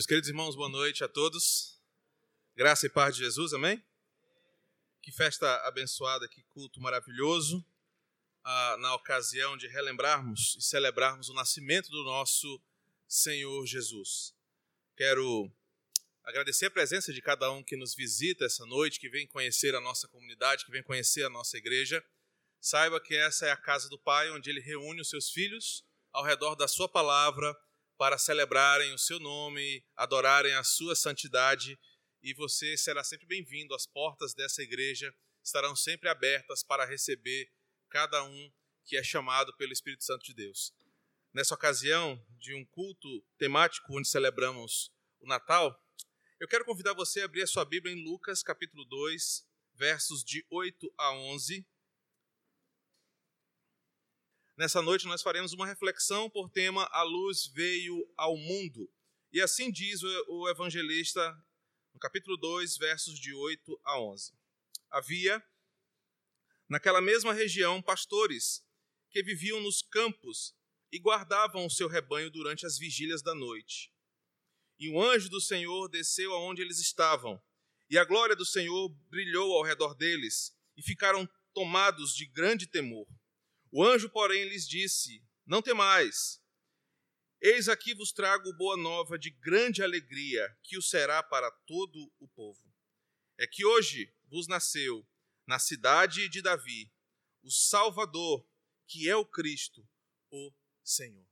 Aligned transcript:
Meus 0.00 0.06
queridos 0.06 0.30
irmãos, 0.30 0.56
boa 0.56 0.70
noite 0.70 1.04
a 1.04 1.08
todos. 1.08 1.78
Graça 2.56 2.86
e 2.86 2.88
paz 2.88 3.14
de 3.14 3.22
Jesus, 3.22 3.52
amém? 3.52 3.84
Que 5.02 5.12
festa 5.12 5.46
abençoada, 5.66 6.26
que 6.26 6.42
culto 6.44 6.80
maravilhoso, 6.80 7.62
ah, 8.42 8.76
na 8.80 8.94
ocasião 8.94 9.58
de 9.58 9.68
relembrarmos 9.68 10.56
e 10.58 10.62
celebrarmos 10.62 11.28
o 11.28 11.34
nascimento 11.34 11.90
do 11.90 12.02
nosso 12.02 12.58
Senhor 13.06 13.66
Jesus. 13.66 14.34
Quero 14.96 15.52
agradecer 16.24 16.64
a 16.64 16.70
presença 16.70 17.12
de 17.12 17.20
cada 17.20 17.52
um 17.52 17.62
que 17.62 17.76
nos 17.76 17.94
visita 17.94 18.46
essa 18.46 18.64
noite, 18.64 18.98
que 18.98 19.10
vem 19.10 19.26
conhecer 19.26 19.74
a 19.74 19.82
nossa 19.82 20.08
comunidade, 20.08 20.64
que 20.64 20.72
vem 20.72 20.82
conhecer 20.82 21.24
a 21.24 21.28
nossa 21.28 21.58
igreja. 21.58 22.02
Saiba 22.58 22.98
que 23.02 23.14
essa 23.14 23.44
é 23.44 23.50
a 23.50 23.56
casa 23.56 23.86
do 23.90 23.98
Pai, 23.98 24.30
onde 24.30 24.48
ele 24.48 24.60
reúne 24.60 25.02
os 25.02 25.10
seus 25.10 25.28
filhos 25.28 25.84
ao 26.10 26.24
redor 26.24 26.54
da 26.54 26.66
sua 26.66 26.88
palavra 26.88 27.54
para 28.00 28.16
celebrarem 28.16 28.94
o 28.94 28.98
seu 28.98 29.20
nome, 29.20 29.84
adorarem 29.94 30.54
a 30.54 30.64
sua 30.64 30.96
santidade, 30.96 31.78
e 32.22 32.32
você 32.32 32.74
será 32.74 33.04
sempre 33.04 33.26
bem-vindo. 33.26 33.74
As 33.74 33.84
portas 33.84 34.32
dessa 34.32 34.62
igreja 34.62 35.14
estarão 35.44 35.76
sempre 35.76 36.08
abertas 36.08 36.62
para 36.62 36.86
receber 36.86 37.52
cada 37.90 38.24
um 38.24 38.52
que 38.86 38.96
é 38.96 39.04
chamado 39.04 39.54
pelo 39.58 39.74
Espírito 39.74 40.02
Santo 40.02 40.24
de 40.24 40.32
Deus. 40.32 40.72
Nessa 41.34 41.54
ocasião 41.54 42.18
de 42.38 42.54
um 42.54 42.64
culto 42.64 43.22
temático 43.36 43.94
onde 43.94 44.08
celebramos 44.08 44.90
o 45.20 45.26
Natal, 45.26 45.78
eu 46.40 46.48
quero 46.48 46.64
convidar 46.64 46.94
você 46.94 47.20
a 47.20 47.26
abrir 47.26 47.42
a 47.42 47.46
sua 47.46 47.66
Bíblia 47.66 47.94
em 47.94 48.02
Lucas 48.02 48.42
capítulo 48.42 48.82
2, 48.86 49.46
versos 49.74 50.24
de 50.24 50.42
8 50.48 50.90
a 50.96 51.12
11. 51.12 51.66
Nessa 54.60 54.82
noite 54.82 55.06
nós 55.06 55.22
faremos 55.22 55.54
uma 55.54 55.66
reflexão 55.66 56.28
por 56.28 56.50
tema 56.50 56.86
A 56.92 57.02
luz 57.02 57.46
veio 57.46 58.06
ao 58.14 58.36
mundo. 58.36 58.92
E 59.32 59.40
assim 59.40 59.72
diz 59.72 60.02
o 60.02 60.50
evangelista 60.50 61.34
no 61.94 61.98
capítulo 61.98 62.36
2, 62.36 62.76
versos 62.76 63.18
de 63.18 63.32
8 63.32 63.80
a 63.82 63.98
11. 63.98 64.34
Havia 64.90 65.42
naquela 66.68 67.00
mesma 67.00 67.32
região 67.32 67.80
pastores 67.80 68.62
que 69.08 69.22
viviam 69.22 69.62
nos 69.62 69.80
campos 69.80 70.54
e 70.92 70.98
guardavam 70.98 71.64
o 71.64 71.70
seu 71.70 71.88
rebanho 71.88 72.30
durante 72.30 72.66
as 72.66 72.76
vigílias 72.76 73.22
da 73.22 73.34
noite. 73.34 73.90
E 74.78 74.90
o 74.90 75.00
anjo 75.02 75.30
do 75.30 75.40
Senhor 75.40 75.88
desceu 75.88 76.34
aonde 76.34 76.60
eles 76.60 76.78
estavam, 76.78 77.42
e 77.88 77.96
a 77.96 78.04
glória 78.04 78.36
do 78.36 78.44
Senhor 78.44 78.90
brilhou 79.08 79.54
ao 79.54 79.62
redor 79.62 79.94
deles, 79.94 80.54
e 80.76 80.82
ficaram 80.82 81.26
tomados 81.54 82.14
de 82.14 82.26
grande 82.26 82.66
temor. 82.66 83.08
O 83.72 83.84
anjo, 83.84 84.10
porém, 84.10 84.48
lhes 84.48 84.66
disse: 84.66 85.24
Não 85.46 85.62
temais. 85.62 86.42
Eis 87.40 87.68
aqui 87.68 87.94
vos 87.94 88.12
trago 88.12 88.52
boa 88.54 88.76
nova 88.76 89.18
de 89.18 89.30
grande 89.30 89.82
alegria, 89.82 90.56
que 90.62 90.76
o 90.76 90.82
será 90.82 91.22
para 91.22 91.50
todo 91.66 92.12
o 92.18 92.28
povo. 92.28 92.62
É 93.38 93.46
que 93.46 93.64
hoje 93.64 94.12
vos 94.28 94.46
nasceu, 94.46 95.06
na 95.46 95.58
cidade 95.58 96.28
de 96.28 96.42
Davi, 96.42 96.92
o 97.42 97.50
Salvador, 97.50 98.46
que 98.86 99.08
é 99.08 99.16
o 99.16 99.24
Cristo, 99.24 99.88
o 100.30 100.52
Senhor. 100.84 101.26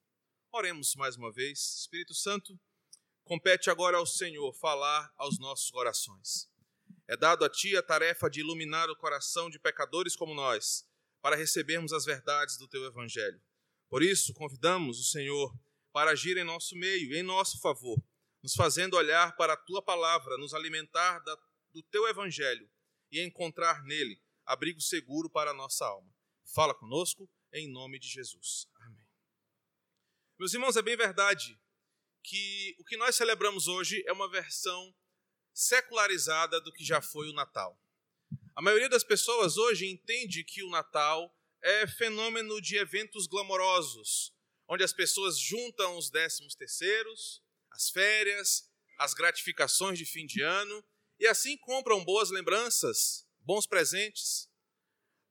Oremos 0.51 0.95
mais 0.95 1.17
uma 1.17 1.31
vez. 1.31 1.81
Espírito 1.81 2.15
Santo, 2.15 2.59
compete 3.25 3.69
agora 3.69 3.99
ao 3.99 4.07
Senhor 4.07 4.55
falar 4.55 5.13
aos 5.17 5.39
nossos 5.39 5.71
corações. 5.71 6.49
É 7.07 7.17
dado 7.17 7.45
a 7.45 7.51
ti 7.51 7.77
a 7.77 7.83
tarefa 7.83 8.31
de 8.31 8.41
iluminar 8.41 8.89
o 8.89 8.97
coração 8.97 9.51
de 9.51 9.59
pecadores 9.59 10.17
como 10.17 10.35
nós 10.35 10.89
para 11.21 11.37
recebermos 11.37 11.93
as 11.93 12.05
verdades 12.05 12.57
do 12.57 12.69
teu 12.69 12.85
evangelho. 12.85 13.41
Por 13.89 14.03
isso, 14.03 14.35
convidamos 14.35 14.99
o 14.99 15.05
Senhor 15.05 15.55
para 15.93 16.11
agir 16.11 16.37
em 16.37 16.45
nosso 16.45 16.77
meio, 16.77 17.15
em 17.15 17.23
nosso 17.23 17.61
favor, 17.61 18.01
nos 18.43 18.55
fazendo 18.55 18.97
olhar 18.97 19.35
para 19.37 19.55
a 19.55 19.57
tua 19.57 19.83
palavra, 19.83 20.37
nos 20.37 20.55
alimentar 20.55 21.19
da, 21.21 21.37
do 21.73 21.83
teu 21.85 22.07
evangelho 22.07 22.71
e 23.11 23.21
encontrar 23.21 23.83
nele 23.85 24.21
abrigo 24.45 24.81
seguro 24.81 25.29
para 25.31 25.51
a 25.51 25.55
nossa 25.55 25.85
alma. 25.87 26.11
Fala 26.55 26.75
conosco 26.75 27.29
em 27.53 27.71
nome 27.71 27.99
de 27.99 28.09
Jesus. 28.09 28.67
Amém. 28.81 29.07
Meus 30.39 30.55
irmãos, 30.55 30.77
é 30.77 30.83
bem 30.83 30.97
verdade 30.97 31.59
que 32.23 32.77
o 32.79 32.85
que 32.85 32.97
nós 32.97 33.17
celebramos 33.17 33.67
hoje 33.67 34.03
é 34.07 34.13
uma 34.13 34.31
versão 34.31 34.95
secularizada 35.53 36.61
do 36.61 36.73
que 36.73 36.85
já 36.85 37.03
foi 37.03 37.29
o 37.29 37.33
Natal. 37.33 37.79
A 38.59 38.61
maioria 38.61 38.89
das 38.89 39.05
pessoas 39.05 39.57
hoje 39.57 39.87
entende 39.87 40.43
que 40.43 40.65
o 40.65 40.69
Natal 40.69 41.33
é 41.63 41.87
fenômeno 41.87 42.61
de 42.61 42.77
eventos 42.77 43.29
glamourosos, 43.29 44.35
onde 44.67 44.83
as 44.83 44.93
pessoas 44.93 45.39
juntam 45.39 45.97
os 45.97 46.11
décimos 46.11 46.57
terceiros, 46.57 47.41
as 47.71 47.89
férias, 47.89 48.69
as 48.99 49.15
gratificações 49.15 49.97
de 49.97 50.05
fim 50.05 50.27
de 50.27 50.43
ano 50.43 50.85
e 51.21 51.27
assim 51.29 51.57
compram 51.57 52.05
boas 52.05 52.31
lembranças, 52.31 53.25
bons 53.39 53.65
presentes. 53.65 54.51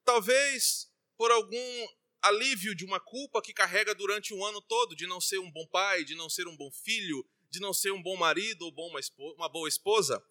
Talvez 0.05 0.89
por 1.17 1.29
algum 1.29 1.87
alívio 2.21 2.73
de 2.73 2.85
uma 2.85 3.01
culpa 3.01 3.41
que 3.41 3.53
carrega 3.53 3.93
durante 3.93 4.33
o 4.33 4.45
ano 4.45 4.61
todo 4.61 4.95
de 4.95 5.05
não 5.05 5.19
ser 5.19 5.39
um 5.39 5.51
bom 5.51 5.67
pai, 5.67 6.05
de 6.05 6.15
não 6.15 6.29
ser 6.29 6.47
um 6.47 6.55
bom 6.55 6.71
filho, 6.71 7.29
de 7.49 7.59
não 7.59 7.73
ser 7.73 7.91
um 7.91 8.01
bom 8.01 8.15
marido 8.15 8.61
ou 8.61 9.35
uma 9.35 9.49
boa 9.49 9.67
esposa. 9.67 10.25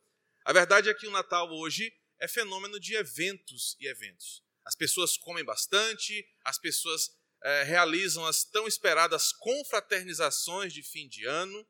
A 0.46 0.52
verdade 0.54 0.88
é 0.88 0.94
que 0.94 1.06
o 1.06 1.10
Natal 1.10 1.50
hoje 1.50 1.92
é 2.21 2.28
fenômeno 2.28 2.78
de 2.81 2.94
eventos 2.94 3.77
e 3.78 3.87
eventos. 3.88 4.43
As 4.65 4.75
pessoas 4.75 5.16
comem 5.16 5.44
bastante, 5.44 6.27
as 6.44 6.59
pessoas 6.59 7.10
é, 7.43 7.62
realizam 7.62 8.25
as 8.27 8.44
tão 8.44 8.66
esperadas 8.66 9.32
confraternizações 9.32 10.72
de 10.72 10.82
fim 10.82 11.09
de 11.09 11.25
ano, 11.26 11.66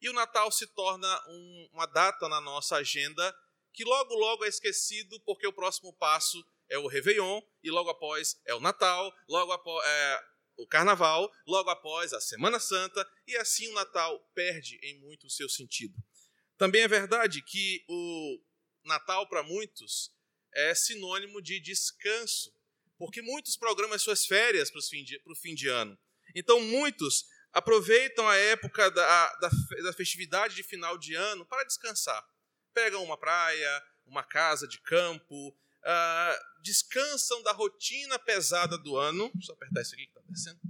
e 0.00 0.08
o 0.08 0.12
Natal 0.12 0.50
se 0.50 0.66
torna 0.68 1.22
um, 1.28 1.68
uma 1.72 1.86
data 1.86 2.28
na 2.28 2.40
nossa 2.40 2.76
agenda 2.76 3.34
que 3.72 3.84
logo, 3.84 4.14
logo 4.14 4.44
é 4.44 4.48
esquecido, 4.48 5.20
porque 5.20 5.46
o 5.46 5.52
próximo 5.52 5.92
passo 5.94 6.44
é 6.68 6.78
o 6.78 6.86
Réveillon, 6.86 7.40
e 7.62 7.70
logo 7.70 7.90
após 7.90 8.40
é 8.46 8.54
o 8.54 8.60
Natal, 8.60 9.12
logo 9.28 9.52
após 9.52 9.86
é, 9.86 10.20
o 10.56 10.66
Carnaval, 10.66 11.30
logo 11.46 11.70
após 11.70 12.12
a 12.12 12.20
Semana 12.20 12.58
Santa, 12.58 13.06
e 13.26 13.36
assim 13.36 13.68
o 13.68 13.74
Natal 13.74 14.18
perde 14.34 14.78
em 14.82 14.98
muito 15.00 15.26
o 15.26 15.30
seu 15.30 15.48
sentido. 15.48 15.94
Também 16.56 16.82
é 16.82 16.88
verdade 16.88 17.42
que 17.42 17.84
o 17.88 18.38
Natal 18.84 19.28
para 19.28 19.42
muitos 19.42 20.12
é 20.52 20.74
sinônimo 20.74 21.40
de 21.40 21.60
descanso, 21.60 22.52
porque 22.98 23.22
muitos 23.22 23.56
programam 23.56 23.94
as 23.94 24.02
suas 24.02 24.26
férias 24.26 24.70
para 24.70 24.80
o 24.80 24.82
fim, 24.82 25.04
fim 25.40 25.54
de 25.54 25.68
ano. 25.68 25.98
Então, 26.34 26.60
muitos 26.60 27.26
aproveitam 27.52 28.28
a 28.28 28.36
época 28.36 28.90
da, 28.90 29.34
da, 29.36 29.50
da 29.84 29.92
festividade 29.92 30.54
de 30.54 30.62
final 30.62 30.96
de 30.98 31.14
ano 31.14 31.44
para 31.46 31.64
descansar. 31.64 32.24
Pegam 32.72 33.02
uma 33.02 33.18
praia, 33.18 33.84
uma 34.06 34.22
casa 34.22 34.66
de 34.66 34.80
campo, 34.80 35.48
uh, 35.48 36.62
descansam 36.62 37.42
da 37.42 37.52
rotina 37.52 38.18
pesada 38.18 38.78
do 38.78 38.96
ano. 38.96 39.30
Deixa 39.34 39.52
eu 39.52 39.56
apertar 39.56 39.82
isso 39.82 39.94
aqui 39.94 40.06
que 40.06 40.18
está 40.18 40.22
descendo. 40.28 40.60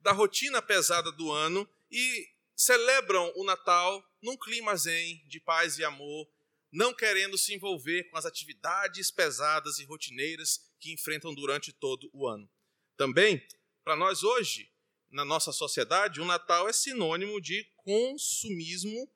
Da 0.00 0.12
rotina 0.12 0.62
pesada 0.62 1.10
do 1.12 1.32
ano 1.32 1.68
e 1.90 2.28
celebram 2.54 3.32
o 3.36 3.44
Natal 3.44 4.02
num 4.26 4.36
clima 4.36 4.76
zen, 4.76 5.24
de 5.28 5.38
paz 5.38 5.78
e 5.78 5.84
amor, 5.84 6.28
não 6.72 6.92
querendo 6.92 7.38
se 7.38 7.54
envolver 7.54 8.10
com 8.10 8.18
as 8.18 8.26
atividades 8.26 9.08
pesadas 9.08 9.78
e 9.78 9.84
rotineiras 9.84 10.68
que 10.80 10.92
enfrentam 10.92 11.32
durante 11.32 11.72
todo 11.72 12.10
o 12.12 12.26
ano. 12.26 12.50
Também, 12.96 13.40
para 13.84 13.94
nós 13.94 14.24
hoje, 14.24 14.68
na 15.12 15.24
nossa 15.24 15.52
sociedade, 15.52 16.20
o 16.20 16.24
Natal 16.24 16.68
é 16.68 16.72
sinônimo 16.72 17.40
de 17.40 17.62
consumismo 17.76 19.08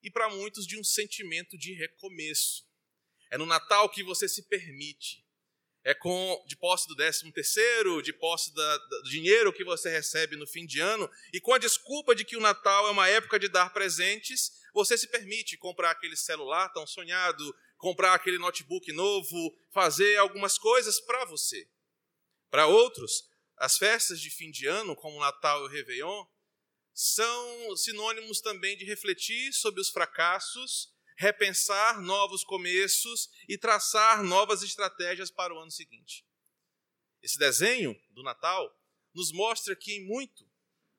e 0.00 0.08
para 0.08 0.30
muitos 0.30 0.64
de 0.64 0.78
um 0.78 0.84
sentimento 0.84 1.58
de 1.58 1.74
recomeço. 1.74 2.64
É 3.32 3.36
no 3.36 3.46
Natal 3.46 3.88
que 3.88 4.04
você 4.04 4.28
se 4.28 4.44
permite, 4.44 5.26
é 5.84 5.94
com 5.94 6.42
de 6.46 6.56
posse 6.56 6.86
do 6.86 6.94
décimo 6.94 7.32
terceiro, 7.32 8.02
de 8.02 8.12
posse 8.12 8.54
da, 8.54 8.78
do 8.78 9.02
dinheiro 9.04 9.52
que 9.52 9.64
você 9.64 9.90
recebe 9.90 10.36
no 10.36 10.46
fim 10.46 10.64
de 10.64 10.80
ano, 10.80 11.10
e 11.32 11.40
com 11.40 11.52
a 11.52 11.58
desculpa 11.58 12.14
de 12.14 12.24
que 12.24 12.36
o 12.36 12.40
Natal 12.40 12.86
é 12.86 12.90
uma 12.90 13.08
época 13.08 13.38
de 13.38 13.48
dar 13.48 13.72
presentes, 13.72 14.52
você 14.72 14.96
se 14.96 15.08
permite 15.08 15.56
comprar 15.56 15.90
aquele 15.90 16.16
celular 16.16 16.68
tão 16.70 16.86
sonhado, 16.86 17.54
comprar 17.76 18.14
aquele 18.14 18.38
notebook 18.38 18.92
novo, 18.92 19.56
fazer 19.72 20.16
algumas 20.18 20.56
coisas 20.56 21.00
para 21.00 21.24
você. 21.24 21.68
Para 22.48 22.66
outros, 22.66 23.28
as 23.56 23.76
festas 23.76 24.20
de 24.20 24.30
fim 24.30 24.50
de 24.50 24.66
ano, 24.66 24.94
como 24.94 25.16
o 25.16 25.20
Natal 25.20 25.62
e 25.62 25.64
o 25.64 25.68
Réveillon, 25.68 26.24
são 26.94 27.76
sinônimos 27.76 28.40
também 28.40 28.76
de 28.76 28.84
refletir 28.84 29.52
sobre 29.52 29.80
os 29.80 29.90
fracassos 29.90 30.92
repensar 31.22 32.00
novos 32.00 32.42
começos 32.42 33.30
e 33.48 33.56
traçar 33.56 34.24
novas 34.24 34.64
estratégias 34.64 35.30
para 35.30 35.54
o 35.54 35.58
ano 35.58 35.70
seguinte. 35.70 36.26
Esse 37.22 37.38
desenho 37.38 37.96
do 38.10 38.24
Natal 38.24 38.68
nos 39.14 39.30
mostra 39.30 39.76
que, 39.76 39.92
em 39.92 40.04
muito, 40.04 40.44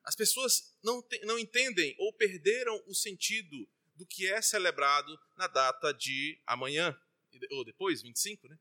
as 0.02 0.16
pessoas 0.16 0.74
não, 0.82 1.02
te, 1.02 1.20
não 1.26 1.38
entendem 1.38 1.94
ou 1.98 2.10
perderam 2.14 2.82
o 2.86 2.94
sentido 2.94 3.68
do 3.94 4.06
que 4.06 4.26
é 4.26 4.40
celebrado 4.40 5.14
na 5.36 5.46
data 5.46 5.92
de 5.92 6.40
amanhã, 6.46 6.98
ou 7.50 7.62
depois, 7.62 8.00
25, 8.00 8.48
né? 8.48 8.56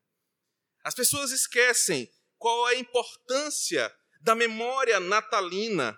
As 0.83 0.93
pessoas 0.93 1.31
esquecem 1.31 2.11
qual 2.37 2.67
é 2.67 2.75
a 2.75 2.79
importância 2.79 3.95
da 4.19 4.35
memória 4.35 4.99
natalina 4.99 5.97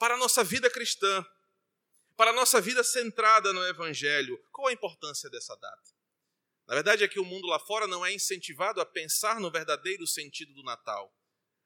para 0.00 0.14
a 0.14 0.18
nossa 0.18 0.42
vida 0.42 0.68
cristã. 0.68 1.24
Para 2.20 2.32
a 2.32 2.34
nossa 2.34 2.60
vida 2.60 2.84
centrada 2.84 3.50
no 3.50 3.66
Evangelho, 3.66 4.38
qual 4.52 4.68
a 4.68 4.72
importância 4.74 5.30
dessa 5.30 5.56
data? 5.56 5.90
Na 6.68 6.74
verdade 6.74 7.02
é 7.02 7.08
que 7.08 7.18
o 7.18 7.24
mundo 7.24 7.46
lá 7.46 7.58
fora 7.58 7.86
não 7.86 8.04
é 8.04 8.12
incentivado 8.12 8.78
a 8.78 8.84
pensar 8.84 9.40
no 9.40 9.50
verdadeiro 9.50 10.06
sentido 10.06 10.52
do 10.52 10.62
Natal. 10.62 11.10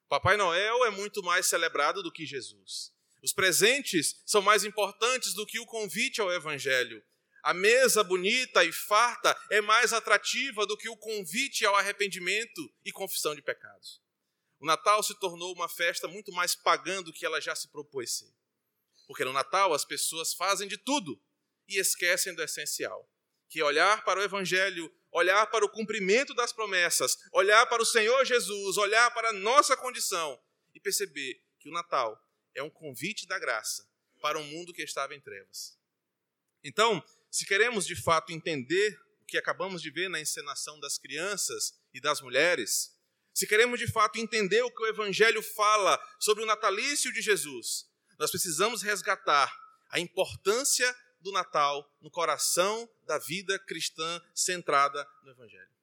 Papai 0.08 0.36
Noel 0.36 0.84
é 0.84 0.90
muito 0.90 1.24
mais 1.24 1.46
celebrado 1.46 2.04
do 2.04 2.12
que 2.12 2.24
Jesus. 2.24 2.92
Os 3.20 3.32
presentes 3.32 4.22
são 4.24 4.40
mais 4.40 4.62
importantes 4.62 5.34
do 5.34 5.44
que 5.44 5.58
o 5.58 5.66
convite 5.66 6.20
ao 6.20 6.30
Evangelho. 6.30 7.02
A 7.42 7.52
mesa 7.52 8.04
bonita 8.04 8.64
e 8.64 8.70
farta 8.70 9.36
é 9.50 9.60
mais 9.60 9.92
atrativa 9.92 10.64
do 10.64 10.76
que 10.76 10.88
o 10.88 10.96
convite 10.96 11.66
ao 11.66 11.74
arrependimento 11.74 12.72
e 12.84 12.92
confissão 12.92 13.34
de 13.34 13.42
pecados. 13.42 14.00
O 14.60 14.66
Natal 14.66 15.02
se 15.02 15.18
tornou 15.18 15.52
uma 15.52 15.68
festa 15.68 16.06
muito 16.06 16.30
mais 16.30 16.54
pagã 16.54 17.02
do 17.02 17.12
que 17.12 17.26
ela 17.26 17.40
já 17.40 17.56
se 17.56 17.66
propôs 17.72 18.18
ser. 18.18 18.32
Porque 19.06 19.24
no 19.24 19.32
Natal 19.32 19.72
as 19.72 19.84
pessoas 19.84 20.34
fazem 20.34 20.68
de 20.68 20.78
tudo 20.78 21.20
e 21.68 21.78
esquecem 21.78 22.34
do 22.34 22.42
essencial, 22.42 23.08
que 23.48 23.60
é 23.60 23.64
olhar 23.64 24.04
para 24.04 24.20
o 24.20 24.22
Evangelho, 24.22 24.92
olhar 25.10 25.46
para 25.46 25.64
o 25.64 25.68
cumprimento 25.68 26.34
das 26.34 26.52
promessas, 26.52 27.16
olhar 27.32 27.66
para 27.66 27.82
o 27.82 27.86
Senhor 27.86 28.24
Jesus, 28.24 28.76
olhar 28.76 29.12
para 29.12 29.30
a 29.30 29.32
nossa 29.32 29.76
condição 29.76 30.40
e 30.74 30.80
perceber 30.80 31.42
que 31.58 31.68
o 31.68 31.72
Natal 31.72 32.20
é 32.54 32.62
um 32.62 32.70
convite 32.70 33.26
da 33.26 33.38
graça 33.38 33.88
para 34.20 34.38
um 34.38 34.44
mundo 34.44 34.72
que 34.72 34.82
estava 34.82 35.14
em 35.14 35.20
trevas. 35.20 35.78
Então, 36.62 37.02
se 37.30 37.44
queremos 37.44 37.86
de 37.86 37.94
fato 37.94 38.32
entender 38.32 38.98
o 39.20 39.26
que 39.26 39.36
acabamos 39.36 39.82
de 39.82 39.90
ver 39.90 40.08
na 40.08 40.20
encenação 40.20 40.80
das 40.80 40.98
crianças 40.98 41.74
e 41.92 42.00
das 42.00 42.20
mulheres, 42.20 42.94
se 43.34 43.46
queremos 43.46 43.78
de 43.78 43.90
fato 43.90 44.18
entender 44.18 44.62
o 44.62 44.70
que 44.70 44.82
o 44.82 44.86
Evangelho 44.86 45.42
fala 45.42 46.00
sobre 46.20 46.42
o 46.42 46.46
natalício 46.46 47.12
de 47.12 47.20
Jesus, 47.20 47.86
nós 48.19 48.31
precisamos 48.31 48.82
resgatar 48.82 49.52
a 49.90 50.00
importância 50.00 50.94
do 51.20 51.32
Natal 51.32 51.90
no 52.00 52.11
coração 52.11 52.88
da 53.06 53.19
vida 53.19 53.58
cristã 53.61 54.20
centrada 54.34 55.06
no 55.22 55.31
Evangelho. 55.31 55.75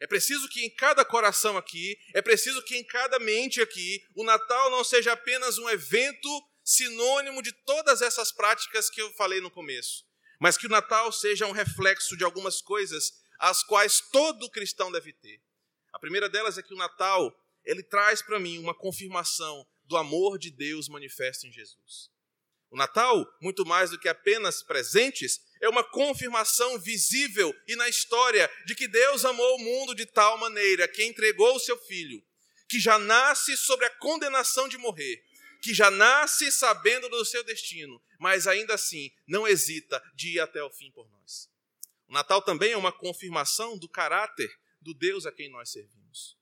É 0.00 0.06
preciso 0.06 0.48
que 0.48 0.64
em 0.64 0.70
cada 0.70 1.04
coração 1.04 1.58
aqui, 1.58 1.98
é 2.14 2.22
preciso 2.22 2.62
que 2.64 2.76
em 2.76 2.84
cada 2.84 3.18
mente 3.18 3.60
aqui, 3.60 4.02
o 4.14 4.24
Natal 4.24 4.70
não 4.70 4.82
seja 4.82 5.12
apenas 5.12 5.58
um 5.58 5.68
evento 5.68 6.28
sinônimo 6.64 7.42
de 7.42 7.52
todas 7.52 8.00
essas 8.00 8.32
práticas 8.32 8.88
que 8.88 9.02
eu 9.02 9.12
falei 9.12 9.40
no 9.42 9.50
começo, 9.50 10.06
mas 10.38 10.56
que 10.56 10.66
o 10.66 10.70
Natal 10.70 11.12
seja 11.12 11.46
um 11.46 11.52
reflexo 11.52 12.16
de 12.16 12.24
algumas 12.24 12.62
coisas 12.62 13.12
as 13.38 13.62
quais 13.62 14.00
todo 14.10 14.50
cristão 14.50 14.90
deve 14.90 15.12
ter. 15.12 15.42
A 15.92 15.98
primeira 15.98 16.28
delas 16.28 16.56
é 16.56 16.62
que 16.62 16.74
o 16.74 16.78
Natal, 16.78 17.34
ele 17.64 17.82
traz 17.82 18.22
para 18.22 18.38
mim 18.38 18.58
uma 18.58 18.74
confirmação 18.74 19.66
do 19.90 19.96
amor 19.96 20.38
de 20.38 20.52
Deus 20.52 20.88
manifesto 20.88 21.48
em 21.48 21.52
Jesus. 21.52 22.08
O 22.70 22.76
Natal, 22.76 23.26
muito 23.42 23.66
mais 23.66 23.90
do 23.90 23.98
que 23.98 24.08
apenas 24.08 24.62
presentes, 24.62 25.40
é 25.60 25.68
uma 25.68 25.82
confirmação 25.82 26.78
visível 26.78 27.52
e 27.66 27.74
na 27.74 27.88
história 27.88 28.48
de 28.64 28.76
que 28.76 28.86
Deus 28.86 29.24
amou 29.24 29.56
o 29.56 29.58
mundo 29.58 29.92
de 29.92 30.06
tal 30.06 30.38
maneira 30.38 30.86
que 30.86 31.04
entregou 31.04 31.56
o 31.56 31.58
seu 31.58 31.76
filho, 31.76 32.24
que 32.68 32.78
já 32.78 33.00
nasce 33.00 33.56
sobre 33.56 33.84
a 33.84 33.90
condenação 33.98 34.68
de 34.68 34.78
morrer, 34.78 35.24
que 35.60 35.74
já 35.74 35.90
nasce 35.90 36.52
sabendo 36.52 37.08
do 37.08 37.24
seu 37.24 37.42
destino, 37.42 38.00
mas 38.16 38.46
ainda 38.46 38.74
assim 38.74 39.10
não 39.26 39.48
hesita 39.48 40.00
de 40.14 40.36
ir 40.36 40.40
até 40.40 40.62
o 40.62 40.70
fim 40.70 40.92
por 40.92 41.10
nós. 41.10 41.50
O 42.06 42.12
Natal 42.12 42.40
também 42.40 42.70
é 42.70 42.76
uma 42.76 42.92
confirmação 42.92 43.76
do 43.76 43.88
caráter 43.88 44.48
do 44.80 44.94
Deus 44.94 45.26
a 45.26 45.32
quem 45.32 45.50
nós 45.50 45.72
servimos. 45.72 46.38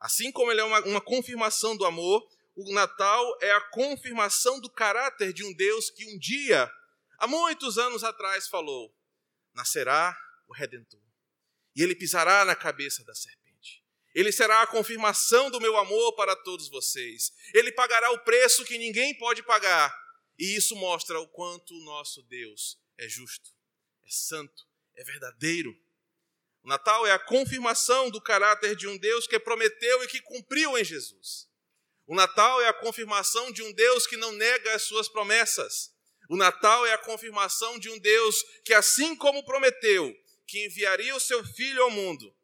Assim 0.00 0.30
como 0.30 0.50
ele 0.50 0.60
é 0.60 0.64
uma, 0.64 0.80
uma 0.80 1.00
confirmação 1.00 1.76
do 1.76 1.84
amor, 1.84 2.26
o 2.56 2.72
Natal 2.72 3.38
é 3.42 3.52
a 3.52 3.60
confirmação 3.60 4.58
do 4.60 4.70
caráter 4.70 5.32
de 5.32 5.44
um 5.44 5.52
Deus 5.52 5.90
que 5.90 6.06
um 6.06 6.18
dia, 6.18 6.72
há 7.18 7.26
muitos 7.26 7.76
anos 7.76 8.02
atrás, 8.02 8.48
falou: 8.48 8.94
nascerá 9.52 10.16
o 10.48 10.54
Redentor, 10.54 11.02
e 11.74 11.82
ele 11.82 11.94
pisará 11.94 12.44
na 12.46 12.56
cabeça 12.56 13.04
da 13.04 13.14
serpente. 13.14 13.84
Ele 14.14 14.32
será 14.32 14.62
a 14.62 14.66
confirmação 14.66 15.50
do 15.50 15.60
meu 15.60 15.76
amor 15.76 16.14
para 16.14 16.34
todos 16.34 16.70
vocês. 16.70 17.30
Ele 17.52 17.70
pagará 17.70 18.10
o 18.12 18.20
preço 18.20 18.64
que 18.64 18.78
ninguém 18.78 19.16
pode 19.18 19.42
pagar. 19.42 19.94
E 20.38 20.56
isso 20.56 20.74
mostra 20.74 21.20
o 21.20 21.28
quanto 21.28 21.74
o 21.74 21.84
nosso 21.84 22.22
Deus 22.22 22.78
é 22.96 23.06
justo, 23.06 23.50
é 24.06 24.10
santo, 24.10 24.66
é 24.94 25.04
verdadeiro. 25.04 25.70
O 26.62 26.68
Natal 26.68 27.06
é 27.06 27.12
a 27.12 27.18
confirmação 27.18 28.10
do 28.10 28.20
caráter 28.20 28.74
de 28.74 28.88
um 28.88 28.96
Deus 28.96 29.26
que 29.26 29.38
prometeu 29.38 30.02
e 30.02 30.08
que 30.08 30.22
cumpriu 30.22 30.78
em 30.78 30.84
Jesus. 30.84 31.45
O 32.06 32.14
Natal 32.14 32.60
é 32.62 32.68
a 32.68 32.74
confirmação 32.74 33.50
de 33.50 33.62
um 33.62 33.72
Deus 33.72 34.06
que 34.06 34.16
não 34.16 34.32
nega 34.32 34.74
as 34.74 34.82
suas 34.82 35.08
promessas. 35.08 35.92
O 36.28 36.36
Natal 36.36 36.86
é 36.86 36.92
a 36.92 36.98
confirmação 36.98 37.78
de 37.78 37.88
um 37.90 37.98
Deus 37.98 38.42
que, 38.64 38.72
assim 38.72 39.16
como 39.16 39.44
prometeu 39.44 40.14
que 40.46 40.64
enviaria 40.64 41.14
o 41.14 41.20
seu 41.20 41.44
Filho 41.44 41.82
ao 41.82 41.90
mundo, 41.90 42.34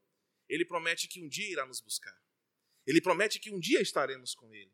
ele 0.49 0.64
promete 0.64 1.06
que 1.06 1.23
um 1.23 1.29
dia 1.29 1.50
irá 1.50 1.64
nos 1.64 1.81
buscar. 1.81 2.14
Ele 2.85 3.00
promete 3.00 3.38
que 3.38 3.50
um 3.50 3.61
dia 3.61 3.81
estaremos 3.81 4.35
com 4.35 4.53
ele. 4.53 4.73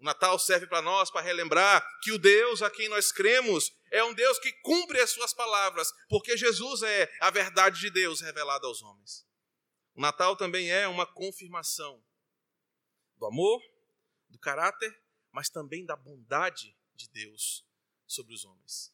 O 0.00 0.04
Natal 0.04 0.38
serve 0.38 0.66
para 0.66 0.82
nós 0.82 1.10
para 1.10 1.20
relembrar 1.20 1.86
que 2.02 2.10
o 2.10 2.18
Deus 2.18 2.62
a 2.62 2.70
quem 2.70 2.88
nós 2.88 3.12
cremos 3.12 3.70
é 3.90 4.02
um 4.02 4.12
Deus 4.12 4.38
que 4.38 4.52
cumpre 4.62 5.00
as 5.00 5.10
suas 5.10 5.32
palavras, 5.32 5.88
porque 6.08 6.36
Jesus 6.36 6.82
é 6.82 7.10
a 7.20 7.30
verdade 7.30 7.80
de 7.80 7.90
Deus 7.90 8.20
revelada 8.20 8.66
aos 8.66 8.82
homens. 8.82 9.26
O 9.94 10.00
Natal 10.00 10.36
também 10.36 10.70
é 10.70 10.88
uma 10.88 11.06
confirmação 11.06 12.02
do 13.16 13.26
amor, 13.26 13.62
do 14.34 14.38
caráter, 14.40 15.00
mas 15.30 15.48
também 15.48 15.86
da 15.86 15.94
bondade 15.94 16.76
de 16.92 17.08
Deus 17.08 17.64
sobre 18.04 18.34
os 18.34 18.44
homens. 18.44 18.92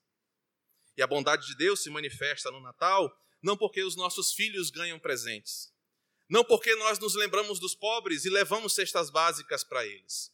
E 0.97 1.03
a 1.03 1.07
bondade 1.07 1.47
de 1.47 1.57
Deus 1.57 1.83
se 1.83 1.89
manifesta 1.89 2.51
no 2.51 2.61
Natal 2.61 3.11
não 3.43 3.57
porque 3.57 3.83
os 3.83 3.97
nossos 3.97 4.35
filhos 4.35 4.71
ganham 4.71 4.99
presentes, 4.99 5.73
não 6.29 6.45
porque 6.45 6.75
nós 6.77 6.99
nos 6.99 7.15
lembramos 7.15 7.59
dos 7.59 7.75
pobres 7.75 8.27
e 8.27 8.31
levamos 8.31 8.75
cestas 8.75 9.09
básicas 9.09 9.65
para 9.65 9.85
eles. 9.87 10.31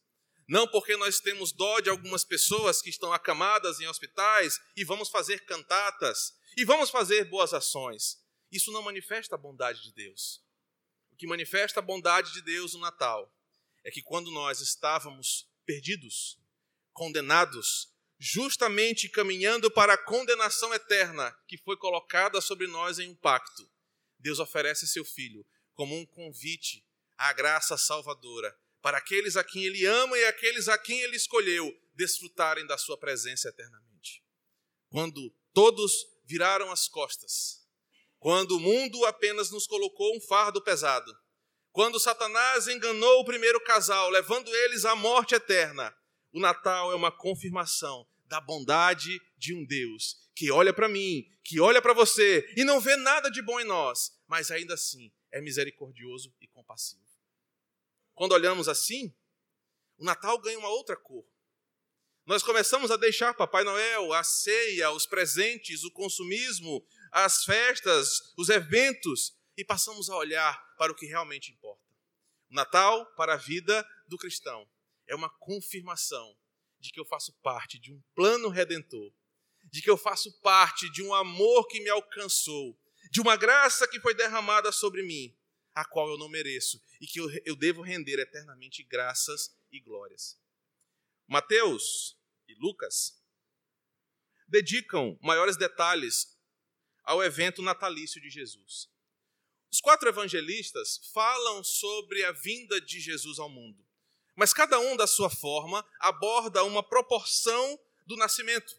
Não 0.49 0.67
porque 0.67 0.97
nós 0.97 1.20
temos 1.20 1.52
dó 1.52 1.79
de 1.79 1.88
algumas 1.88 2.25
pessoas 2.25 2.82
que 2.82 2.91
estão 2.91 3.12
acamadas 3.12 3.79
em 3.79 3.87
hospitais 3.87 4.61
e 4.76 4.85
vamos 4.85 5.09
fazer 5.09 5.44
cantatas 5.44 6.37
e 6.56 6.64
vamos 6.64 6.91
fazer 6.91 7.25
boas 7.26 7.55
ações. 7.55 8.20
Isso 8.50 8.73
não 8.73 8.82
manifesta 8.82 9.37
a 9.37 9.38
bondade 9.38 9.82
de 9.82 9.93
Deus. 9.93 10.44
O 11.12 11.16
que 11.16 11.28
manifesta 11.28 11.78
a 11.78 11.83
bondade 11.83 12.33
de 12.33 12.42
Deus 12.42 12.75
no 12.75 12.80
Natal 12.80 13.33
é 13.87 13.90
que 13.90 14.02
quando 14.02 14.33
nós 14.33 14.61
estávamos 14.61 15.49
perdidos, 15.64 16.37
condenados, 16.93 17.95
justamente 18.19 19.09
caminhando 19.09 19.71
para 19.71 19.95
a 19.95 20.05
condenação 20.05 20.75
eterna 20.75 21.31
que 21.47 21.57
foi 21.57 21.76
colocada 21.76 22.40
sobre 22.40 22.66
nós 22.66 22.99
em 22.99 23.09
um 23.09 23.14
pacto, 23.14 23.71
Deus 24.19 24.40
oferece 24.40 24.88
seu 24.88 25.05
filho 25.05 25.47
como 25.73 25.97
um 25.97 26.05
convite 26.05 26.85
à 27.16 27.33
graça 27.33 27.78
salvadora 27.78 28.59
para 28.83 28.99
aqueles 28.99 29.37
a 29.37 29.45
quem 29.45 29.64
ele 29.64 29.87
ama 29.87 30.19
e 30.19 30.25
aqueles 30.25 30.66
a 30.69 30.76
quem 30.76 31.00
ele 31.02 31.14
escolheu 31.14 31.73
desfrutarem 31.95 32.66
da 32.66 32.76
sua 32.76 32.99
presença 32.99 33.49
eternamente. 33.50 34.21
Quando 34.88 35.33
todos 35.52 35.93
viraram 36.25 36.73
as 36.73 36.88
costas, 36.88 37.64
quando 38.19 38.57
o 38.57 38.61
mundo 38.61 39.05
apenas 39.05 39.52
nos 39.52 39.64
colocou 39.64 40.16
um 40.16 40.21
fardo 40.21 40.61
pesado, 40.61 41.16
quando 41.76 42.00
Satanás 42.00 42.68
enganou 42.68 43.21
o 43.21 43.25
primeiro 43.26 43.61
casal, 43.61 44.09
levando 44.09 44.49
eles 44.49 44.87
à 44.87 44.97
morte 44.97 45.35
eterna, 45.35 45.95
o 46.33 46.40
Natal 46.40 46.90
é 46.90 46.95
uma 46.95 47.12
confirmação 47.12 48.09
da 48.25 48.40
bondade 48.40 49.21
de 49.37 49.52
um 49.52 49.62
Deus 49.62 50.16
que 50.35 50.50
olha 50.50 50.73
para 50.73 50.88
mim, 50.88 51.23
que 51.45 51.61
olha 51.61 51.83
para 51.83 51.92
você 51.92 52.50
e 52.56 52.64
não 52.64 52.80
vê 52.80 52.97
nada 52.97 53.30
de 53.30 53.42
bom 53.42 53.61
em 53.61 53.64
nós, 53.64 54.18
mas 54.26 54.50
ainda 54.50 54.73
assim 54.73 55.12
é 55.30 55.38
misericordioso 55.42 56.35
e 56.40 56.49
compassivo. 56.49 57.04
Quando 58.14 58.33
olhamos 58.33 58.71
assim, 58.71 59.14
o 59.99 60.04
Natal 60.06 60.40
ganha 60.40 60.59
uma 60.59 60.71
outra 60.71 60.97
cor. 60.97 61.26
Nós 62.25 62.42
começamos 62.42 62.90
a 62.90 62.97
deixar 62.97 63.35
Papai 63.35 63.64
Noel, 63.64 64.14
a 64.14 64.25
ceia, 64.25 64.90
os 64.92 65.04
presentes, 65.04 65.85
o 65.85 65.92
consumismo, 65.92 66.83
as 67.12 67.45
festas, 67.45 68.33
os 68.35 68.49
eventos 68.49 69.37
e 69.59 69.62
passamos 69.62 70.09
a 70.11 70.16
olhar 70.16 70.59
para 70.76 70.92
o 70.92 70.95
que 70.95 71.06
realmente 71.06 71.50
importa. 71.50 71.65
Natal, 72.50 73.07
para 73.15 73.35
a 73.35 73.37
vida 73.37 73.87
do 74.07 74.17
cristão, 74.17 74.69
é 75.07 75.15
uma 75.15 75.31
confirmação 75.38 76.37
de 76.79 76.91
que 76.91 77.00
eu 77.00 77.05
faço 77.05 77.33
parte 77.43 77.79
de 77.79 77.93
um 77.93 78.03
plano 78.15 78.49
redentor, 78.49 79.12
de 79.65 79.83
que 79.83 79.91
eu 79.91 79.97
faço 79.97 80.41
parte 80.41 80.91
de 80.93 81.03
um 81.03 81.12
amor 81.15 81.67
que 81.67 81.81
me 81.81 81.91
alcançou, 81.91 82.79
de 83.11 83.21
uma 83.21 83.37
graça 83.37 83.88
que 83.88 84.00
foi 84.00 84.15
derramada 84.15 84.71
sobre 84.71 85.03
mim, 85.03 85.37
a 85.75 85.85
qual 85.85 86.09
eu 86.09 86.19
não 86.19 86.29
mereço 86.29 86.81
e 87.00 87.07
que 87.07 87.21
eu, 87.21 87.29
eu 87.45 87.57
devo 87.57 87.83
render 87.83 88.19
eternamente 88.19 88.83
graças 88.85 89.55
e 89.71 89.81
glórias. 89.81 90.41
Mateus 91.26 92.19
e 92.49 92.55
Lucas 92.55 93.21
dedicam 94.49 95.19
maiores 95.21 95.57
detalhes 95.57 96.37
ao 97.05 97.23
evento 97.23 97.62
natalício 97.62 98.21
de 98.21 98.31
Jesus. 98.31 98.88
Os 99.76 99.80
quatro 99.83 100.09
evangelistas 100.09 100.99
falam 101.12 101.62
sobre 101.62 102.25
a 102.25 102.33
vinda 102.33 102.80
de 102.80 102.99
Jesus 102.99 103.38
ao 103.38 103.50
mundo, 103.50 103.85
mas 104.35 104.54
cada 104.54 104.80
um, 104.80 104.97
da 104.97 105.06
sua 105.06 105.28
forma, 105.28 105.87
aborda 106.00 106.64
uma 106.64 106.83
proporção 106.83 107.78
do 108.06 108.16
nascimento. 108.16 108.75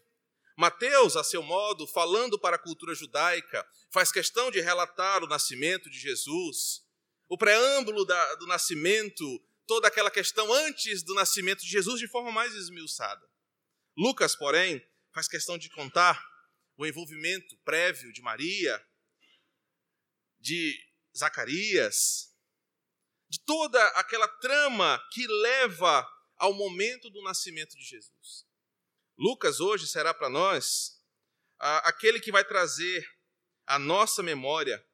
Mateus, 0.56 1.16
a 1.16 1.22
seu 1.22 1.40
modo, 1.40 1.86
falando 1.86 2.36
para 2.36 2.56
a 2.56 2.58
cultura 2.58 2.96
judaica, 2.96 3.64
faz 3.92 4.10
questão 4.10 4.50
de 4.50 4.60
relatar 4.60 5.22
o 5.22 5.28
nascimento 5.28 5.88
de 5.88 6.00
Jesus, 6.00 6.84
o 7.28 7.38
preâmbulo 7.38 8.04
da, 8.04 8.34
do 8.34 8.48
nascimento, 8.48 9.24
toda 9.68 9.86
aquela 9.86 10.10
questão 10.10 10.52
antes 10.52 11.04
do 11.04 11.14
nascimento 11.14 11.60
de 11.60 11.70
Jesus 11.70 12.00
de 12.00 12.08
forma 12.08 12.32
mais 12.32 12.52
esmiuçada. 12.56 13.24
Lucas, 13.96 14.34
porém, 14.34 14.84
faz 15.14 15.28
questão 15.28 15.56
de 15.56 15.70
contar 15.70 16.20
o 16.76 16.84
envolvimento 16.84 17.56
prévio 17.58 18.12
de 18.12 18.20
Maria, 18.20 18.84
de 20.40 20.87
Zacarias, 21.18 22.34
de 23.28 23.40
toda 23.44 23.84
aquela 23.88 24.28
trama 24.38 25.00
que 25.12 25.26
leva 25.26 26.06
ao 26.36 26.54
momento 26.54 27.10
do 27.10 27.22
nascimento 27.22 27.76
de 27.76 27.84
Jesus. 27.84 28.46
Lucas 29.18 29.60
hoje 29.60 29.86
será 29.86 30.14
para 30.14 30.28
nós 30.28 31.02
aquele 31.58 32.20
que 32.20 32.30
vai 32.30 32.44
trazer 32.44 33.06
à 33.66 33.78
nossa 33.78 34.22
memória 34.22 34.84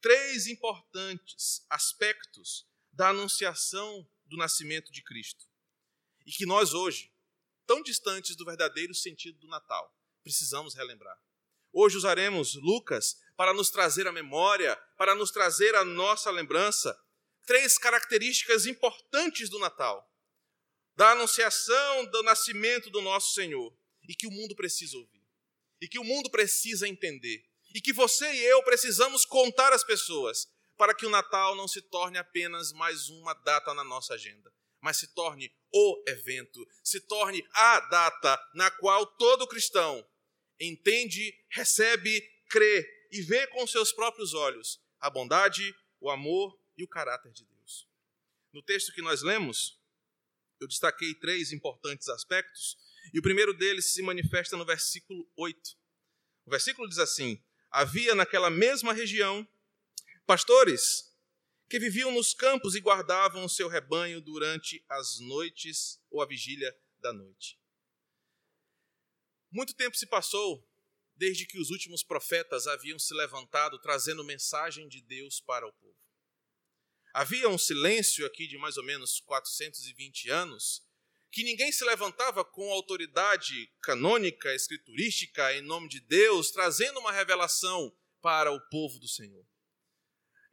três 0.00 0.46
importantes 0.46 1.64
aspectos 1.70 2.68
da 2.92 3.10
anunciação 3.10 4.08
do 4.26 4.36
nascimento 4.36 4.90
de 4.90 5.02
Cristo. 5.02 5.46
E 6.26 6.32
que 6.32 6.44
nós 6.44 6.74
hoje, 6.74 7.12
tão 7.66 7.82
distantes 7.82 8.36
do 8.36 8.44
verdadeiro 8.44 8.94
sentido 8.94 9.38
do 9.38 9.48
Natal, 9.48 9.96
precisamos 10.22 10.74
relembrar. 10.74 11.18
Hoje 11.72 11.96
usaremos 11.96 12.54
Lucas 12.56 13.20
para 13.40 13.54
nos 13.54 13.70
trazer 13.70 14.06
a 14.06 14.12
memória, 14.12 14.76
para 14.98 15.14
nos 15.14 15.30
trazer 15.30 15.74
a 15.74 15.82
nossa 15.82 16.30
lembrança, 16.30 16.94
três 17.46 17.78
características 17.78 18.66
importantes 18.66 19.48
do 19.48 19.58
Natal, 19.58 20.06
da 20.94 21.12
anunciação 21.12 22.04
do 22.04 22.22
nascimento 22.22 22.90
do 22.90 23.00
nosso 23.00 23.32
Senhor, 23.32 23.74
e 24.06 24.14
que 24.14 24.26
o 24.26 24.30
mundo 24.30 24.54
precisa 24.54 24.94
ouvir, 24.98 25.26
e 25.80 25.88
que 25.88 25.98
o 25.98 26.04
mundo 26.04 26.28
precisa 26.28 26.86
entender, 26.86 27.42
e 27.74 27.80
que 27.80 27.94
você 27.94 28.30
e 28.30 28.44
eu 28.44 28.62
precisamos 28.62 29.24
contar 29.24 29.72
às 29.72 29.84
pessoas, 29.84 30.46
para 30.76 30.94
que 30.94 31.06
o 31.06 31.10
Natal 31.10 31.56
não 31.56 31.66
se 31.66 31.80
torne 31.80 32.18
apenas 32.18 32.74
mais 32.74 33.08
uma 33.08 33.32
data 33.32 33.72
na 33.72 33.82
nossa 33.82 34.12
agenda, 34.12 34.52
mas 34.82 34.98
se 34.98 35.14
torne 35.14 35.50
o 35.72 36.04
evento, 36.06 36.62
se 36.84 37.00
torne 37.00 37.42
a 37.54 37.80
data 37.80 38.38
na 38.52 38.70
qual 38.70 39.06
todo 39.06 39.48
cristão 39.48 40.06
entende, 40.60 41.34
recebe, 41.48 42.20
crê 42.50 42.99
e 43.10 43.22
vê 43.22 43.46
com 43.48 43.66
seus 43.66 43.92
próprios 43.92 44.34
olhos 44.34 44.80
a 45.00 45.10
bondade, 45.10 45.74
o 46.00 46.10
amor 46.10 46.58
e 46.76 46.84
o 46.84 46.88
caráter 46.88 47.32
de 47.32 47.44
Deus. 47.44 47.88
No 48.52 48.62
texto 48.62 48.92
que 48.92 49.02
nós 49.02 49.22
lemos, 49.22 49.78
eu 50.60 50.68
destaquei 50.68 51.14
três 51.14 51.52
importantes 51.52 52.08
aspectos, 52.08 52.76
e 53.12 53.18
o 53.18 53.22
primeiro 53.22 53.54
deles 53.54 53.92
se 53.92 54.02
manifesta 54.02 54.56
no 54.56 54.64
versículo 54.64 55.28
8. 55.36 55.76
O 56.44 56.50
versículo 56.50 56.88
diz 56.88 56.98
assim: 56.98 57.42
Havia 57.70 58.14
naquela 58.14 58.50
mesma 58.50 58.92
região 58.92 59.46
pastores 60.26 61.10
que 61.68 61.78
viviam 61.78 62.12
nos 62.12 62.34
campos 62.34 62.74
e 62.74 62.80
guardavam 62.80 63.44
o 63.44 63.48
seu 63.48 63.68
rebanho 63.68 64.20
durante 64.20 64.84
as 64.88 65.20
noites 65.20 66.00
ou 66.10 66.20
a 66.20 66.26
vigília 66.26 66.76
da 66.98 67.12
noite. 67.12 67.58
Muito 69.50 69.74
tempo 69.74 69.96
se 69.96 70.06
passou 70.06 70.68
desde 71.20 71.44
que 71.44 71.60
os 71.60 71.68
últimos 71.68 72.02
profetas 72.02 72.66
haviam 72.66 72.98
se 72.98 73.12
levantado 73.12 73.78
trazendo 73.78 74.24
mensagem 74.24 74.88
de 74.88 75.02
Deus 75.02 75.38
para 75.38 75.66
o 75.66 75.72
povo. 75.74 75.94
Havia 77.12 77.46
um 77.46 77.58
silêncio 77.58 78.24
aqui 78.24 78.46
de 78.46 78.56
mais 78.56 78.78
ou 78.78 78.84
menos 78.84 79.20
420 79.20 80.30
anos, 80.30 80.82
que 81.30 81.44
ninguém 81.44 81.70
se 81.70 81.84
levantava 81.84 82.42
com 82.42 82.72
autoridade 82.72 83.70
canônica, 83.82 84.54
escriturística, 84.54 85.52
em 85.54 85.60
nome 85.60 85.90
de 85.90 86.00
Deus, 86.00 86.50
trazendo 86.50 86.98
uma 86.98 87.12
revelação 87.12 87.94
para 88.22 88.50
o 88.50 88.60
povo 88.70 88.98
do 88.98 89.06
Senhor. 89.06 89.46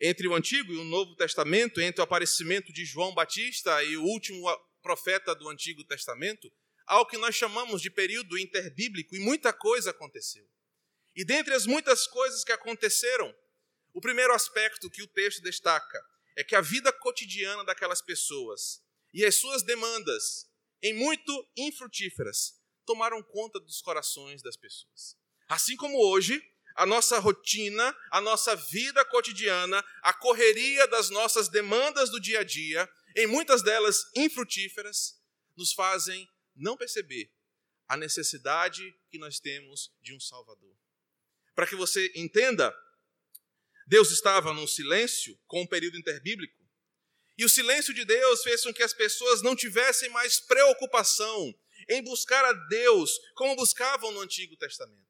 Entre 0.02 0.28
o 0.28 0.36
Antigo 0.36 0.74
e 0.74 0.78
o 0.78 0.84
Novo 0.84 1.16
Testamento, 1.16 1.80
entre 1.80 2.02
o 2.02 2.04
aparecimento 2.04 2.74
de 2.74 2.84
João 2.84 3.14
Batista 3.14 3.82
e 3.86 3.96
o 3.96 4.04
último 4.04 4.44
profeta 4.82 5.34
do 5.34 5.48
Antigo 5.48 5.86
Testamento, 5.86 6.52
há 6.86 7.00
o 7.00 7.06
que 7.06 7.18
nós 7.18 7.36
chamamos 7.36 7.82
de 7.82 7.90
período 7.90 8.38
interbíblico 8.38 9.16
e 9.16 9.20
muita 9.20 9.54
coisa 9.54 9.92
aconteceu. 9.92 10.46
E 11.18 11.26
dentre 11.26 11.56
as 11.56 11.66
muitas 11.66 12.06
coisas 12.06 12.44
que 12.44 12.52
aconteceram, 12.52 13.36
o 13.92 14.00
primeiro 14.00 14.32
aspecto 14.34 14.88
que 14.88 15.02
o 15.02 15.08
texto 15.08 15.42
destaca 15.42 16.00
é 16.36 16.44
que 16.44 16.56
a 16.56 16.62
vida 16.62 16.94
cotidiana 16.94 17.66
daquelas 17.66 18.04
pessoas 18.04 18.84
e 19.12 19.26
as 19.26 19.34
suas 19.34 19.64
demandas, 19.64 20.48
em 20.80 20.94
muito 20.94 21.52
infrutíferas, 21.58 22.62
tomaram 22.86 23.24
conta 23.24 23.60
dos 23.60 23.82
corações 23.82 24.44
das 24.44 24.56
pessoas. 24.56 25.18
Assim 25.50 25.76
como 25.76 25.98
hoje, 25.98 26.40
a 26.76 26.86
nossa 26.86 27.18
rotina, 27.18 27.98
a 28.12 28.22
nossa 28.22 28.56
vida 28.56 29.04
cotidiana, 29.06 29.84
a 30.04 30.14
correria 30.14 30.88
das 30.88 31.10
nossas 31.10 31.50
demandas 31.50 32.12
do 32.12 32.20
dia 32.20 32.42
a 32.42 32.44
dia, 32.44 32.88
em 33.16 33.26
muitas 33.26 33.64
delas 33.64 34.06
infrutíferas, 34.16 35.20
nos 35.56 35.74
fazem 35.74 36.30
não 36.56 36.78
perceber 36.78 37.34
a 37.88 37.98
necessidade 37.98 38.96
que 39.10 39.18
nós 39.18 39.40
temos 39.40 39.92
de 40.00 40.14
um 40.14 40.20
Salvador 40.20 40.78
para 41.58 41.66
que 41.66 41.76
você 41.76 42.12
entenda, 42.14 42.72
Deus 43.88 44.12
estava 44.12 44.54
num 44.54 44.68
silêncio 44.68 45.36
com 45.48 45.64
o 45.64 45.68
período 45.68 45.98
interbíblico. 45.98 46.56
E 47.36 47.44
o 47.44 47.50
silêncio 47.50 47.96
de 47.96 48.06
Deus 48.06 48.44
fez 48.44 48.62
com 48.62 48.72
que 48.72 48.84
as 48.84 48.94
pessoas 48.94 49.42
não 49.42 49.56
tivessem 49.56 50.08
mais 50.12 50.40
preocupação 50.40 51.52
em 51.90 52.04
buscar 52.04 52.46
a 52.46 52.54
Deus 52.54 53.10
como 53.34 53.56
buscavam 53.56 54.12
no 54.12 54.22
Antigo 54.22 54.56
Testamento. 54.56 55.02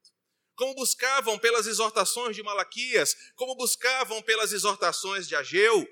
Como 0.56 0.74
buscavam 0.74 1.38
pelas 1.38 1.68
exortações 1.68 2.34
de 2.34 2.42
Malaquias, 2.42 3.14
como 3.36 3.54
buscavam 3.58 4.22
pelas 4.22 4.54
exortações 4.54 5.28
de 5.28 5.36
Ageu, 5.36 5.86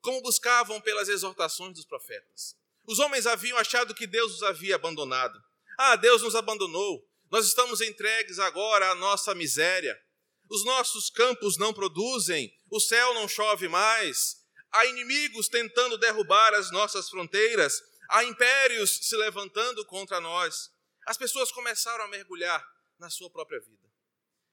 como 0.00 0.22
buscavam 0.22 0.80
pelas 0.80 1.10
exortações 1.10 1.74
dos 1.74 1.84
profetas. 1.84 2.56
Os 2.86 2.98
homens 2.98 3.26
haviam 3.26 3.58
achado 3.58 3.94
que 3.94 4.06
Deus 4.06 4.36
os 4.36 4.42
havia 4.42 4.76
abandonado. 4.76 5.38
Ah, 5.78 5.96
Deus 5.96 6.22
nos 6.22 6.34
abandonou. 6.34 7.06
Nós 7.30 7.46
estamos 7.46 7.80
entregues 7.80 8.38
agora 8.38 8.90
à 8.90 8.94
nossa 8.94 9.34
miséria. 9.34 10.00
Os 10.48 10.64
nossos 10.64 11.10
campos 11.10 11.58
não 11.58 11.74
produzem, 11.74 12.50
o 12.70 12.80
céu 12.80 13.12
não 13.12 13.28
chove 13.28 13.68
mais. 13.68 14.46
Há 14.72 14.86
inimigos 14.86 15.48
tentando 15.48 15.98
derrubar 15.98 16.54
as 16.54 16.70
nossas 16.70 17.08
fronteiras, 17.10 17.82
há 18.08 18.24
impérios 18.24 18.98
se 19.02 19.16
levantando 19.16 19.84
contra 19.84 20.20
nós. 20.20 20.70
As 21.06 21.18
pessoas 21.18 21.52
começaram 21.52 22.04
a 22.04 22.08
mergulhar 22.08 22.66
na 22.98 23.10
sua 23.10 23.30
própria 23.30 23.60
vida. 23.60 23.88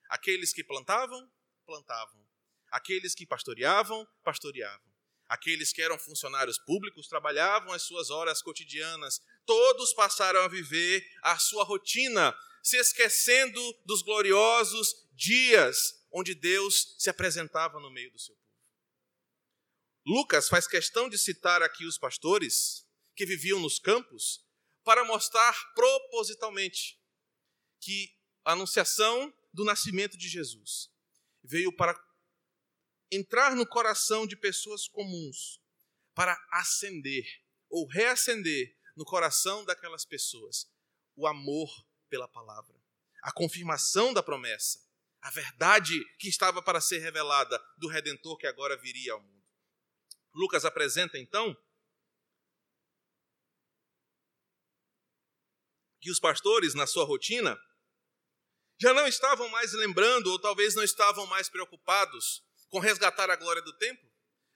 Aqueles 0.09 0.53
que 0.53 0.63
plantavam, 0.63 1.29
plantavam. 1.65 2.25
Aqueles 2.69 3.15
que 3.15 3.25
pastoreavam, 3.25 4.05
pastoreavam. 4.23 4.84
Aqueles 5.27 5.73
que 5.73 5.81
eram 5.81 5.97
funcionários 5.97 6.57
públicos 6.59 7.07
trabalhavam 7.07 7.73
as 7.73 7.81
suas 7.81 8.09
horas 8.09 8.41
cotidianas. 8.41 9.21
Todos 9.45 9.93
passaram 9.93 10.41
a 10.41 10.47
viver 10.47 11.05
a 11.23 11.37
sua 11.37 11.63
rotina 11.63 12.35
se 12.61 12.77
esquecendo 12.77 13.61
dos 13.85 14.01
gloriosos 14.01 15.07
dias 15.13 16.03
onde 16.11 16.33
Deus 16.33 16.95
se 16.97 17.09
apresentava 17.09 17.79
no 17.79 17.91
meio 17.91 18.11
do 18.11 18.19
seu 18.19 18.35
povo. 18.35 18.45
Lucas 20.05 20.47
faz 20.47 20.67
questão 20.67 21.09
de 21.09 21.17
citar 21.17 21.63
aqui 21.63 21.85
os 21.85 21.97
pastores 21.97 22.87
que 23.15 23.25
viviam 23.25 23.59
nos 23.59 23.79
campos 23.79 24.45
para 24.83 25.03
mostrar 25.03 25.53
propositalmente 25.73 26.99
que 27.79 28.15
a 28.43 28.51
anunciação 28.51 29.33
do 29.51 29.63
nascimento 29.63 30.17
de 30.17 30.27
Jesus 30.27 30.91
veio 31.43 31.75
para 31.75 31.93
entrar 33.11 33.55
no 33.55 33.65
coração 33.65 34.25
de 34.25 34.35
pessoas 34.35 34.87
comuns, 34.87 35.59
para 36.15 36.35
acender 36.51 37.25
ou 37.69 37.85
reacender 37.87 38.75
no 38.95 39.03
coração 39.03 39.65
daquelas 39.65 40.05
pessoas 40.05 40.71
o 41.15 41.27
amor 41.27 41.69
pela 42.09 42.27
palavra, 42.27 42.73
a 43.21 43.31
confirmação 43.31 44.13
da 44.13 44.23
promessa, 44.23 44.79
a 45.21 45.29
verdade 45.29 45.99
que 46.17 46.29
estava 46.29 46.61
para 46.61 46.79
ser 46.79 46.99
revelada 46.99 47.61
do 47.77 47.87
redentor 47.87 48.37
que 48.37 48.47
agora 48.47 48.77
viria 48.77 49.13
ao 49.13 49.21
mundo. 49.21 49.43
Lucas 50.33 50.63
apresenta 50.63 51.17
então 51.17 51.55
que 55.99 56.11
os 56.11 56.19
pastores, 56.19 56.75
na 56.75 56.85
sua 56.85 57.03
rotina, 57.03 57.59
já 58.79 58.93
não 58.93 59.07
estavam 59.07 59.49
mais 59.49 59.73
lembrando, 59.73 60.27
ou 60.27 60.39
talvez 60.39 60.75
não 60.75 60.83
estavam 60.83 61.25
mais 61.25 61.49
preocupados 61.49 62.44
com 62.69 62.79
resgatar 62.79 63.29
a 63.29 63.35
glória 63.35 63.61
do 63.61 63.73
templo, 63.77 64.09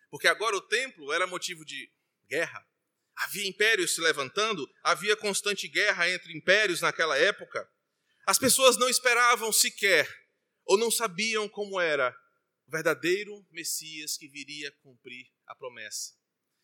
porque 0.10 0.28
agora 0.28 0.56
o 0.56 0.62
templo 0.62 1.12
era 1.13 1.28
motivo 1.28 1.63
de 1.63 1.92
guerra, 2.28 2.66
Havia 3.20 3.48
impérios 3.48 3.96
se 3.96 4.01
levantando, 4.01 4.66
havia 4.82 5.16
constante 5.16 5.68
guerra 5.68 6.10
entre 6.10 6.36
impérios 6.36 6.80
naquela 6.80 7.18
época. 7.18 7.70
As 8.25 8.39
pessoas 8.39 8.78
não 8.78 8.88
esperavam 8.88 9.51
sequer, 9.51 10.08
ou 10.63 10.78
não 10.78 10.89
sabiam 10.89 11.50
como 11.50 11.82
era 11.82 12.16
o 12.66 12.72
verdadeiro 12.72 13.46
Messias 13.51 14.16
que 14.16 14.30
viria 14.30 14.72
cumprir 14.82 15.28
a 15.46 15.54
promessa. 15.54 16.13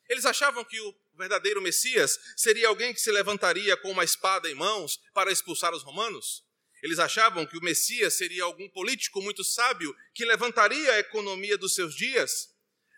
Eles 0.08 0.26
achavam 0.26 0.64
que 0.64 0.80
o 0.80 0.96
verdadeiro 1.16 1.62
Messias 1.62 2.18
seria 2.38 2.70
alguém 2.70 2.94
que 2.94 3.02
se 3.02 3.12
levantaria 3.12 3.76
com 3.76 3.92
uma 3.92 4.06
espada 4.06 4.50
em 4.50 4.56
mãos 4.56 5.02
para 5.14 5.32
expulsar 5.32 5.74
os 5.74 5.84
romanos. 5.84 6.46
Eles 6.82 7.00
achavam 7.00 7.46
que 7.46 7.58
o 7.58 7.62
Messias 7.62 8.16
seria 8.16 8.44
algum 8.44 8.70
político 8.70 9.22
muito 9.22 9.44
sábio 9.44 9.96
que 10.14 10.26
levantaria 10.26 10.94
a 10.94 11.00
economia 11.00 11.58
dos 11.58 11.74
seus 11.74 11.96
dias, 11.96 12.54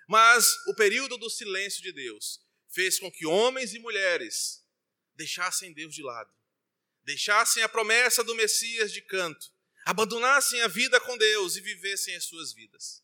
mas 0.07 0.53
o 0.67 0.75
período 0.75 1.17
do 1.17 1.29
silêncio 1.29 1.81
de 1.81 1.91
Deus 1.91 2.41
fez 2.69 3.00
com 3.00 3.12
que 3.12 3.25
homens 3.25 3.74
e 3.74 3.79
mulheres 3.79 4.65
deixassem 5.15 5.74
Deus 5.74 5.96
de 5.96 6.03
lado, 6.03 6.31
deixassem 7.03 7.63
a 7.63 7.69
promessa 7.69 8.24
do 8.24 8.36
Messias 8.36 8.91
de 8.91 9.01
canto, 9.01 9.51
abandonassem 9.86 10.62
a 10.62 10.67
vida 10.67 11.00
com 11.00 11.17
Deus 11.17 11.55
e 11.55 11.62
vivessem 11.62 12.15
as 12.15 12.25
suas 12.25 12.53
vidas. 12.53 13.03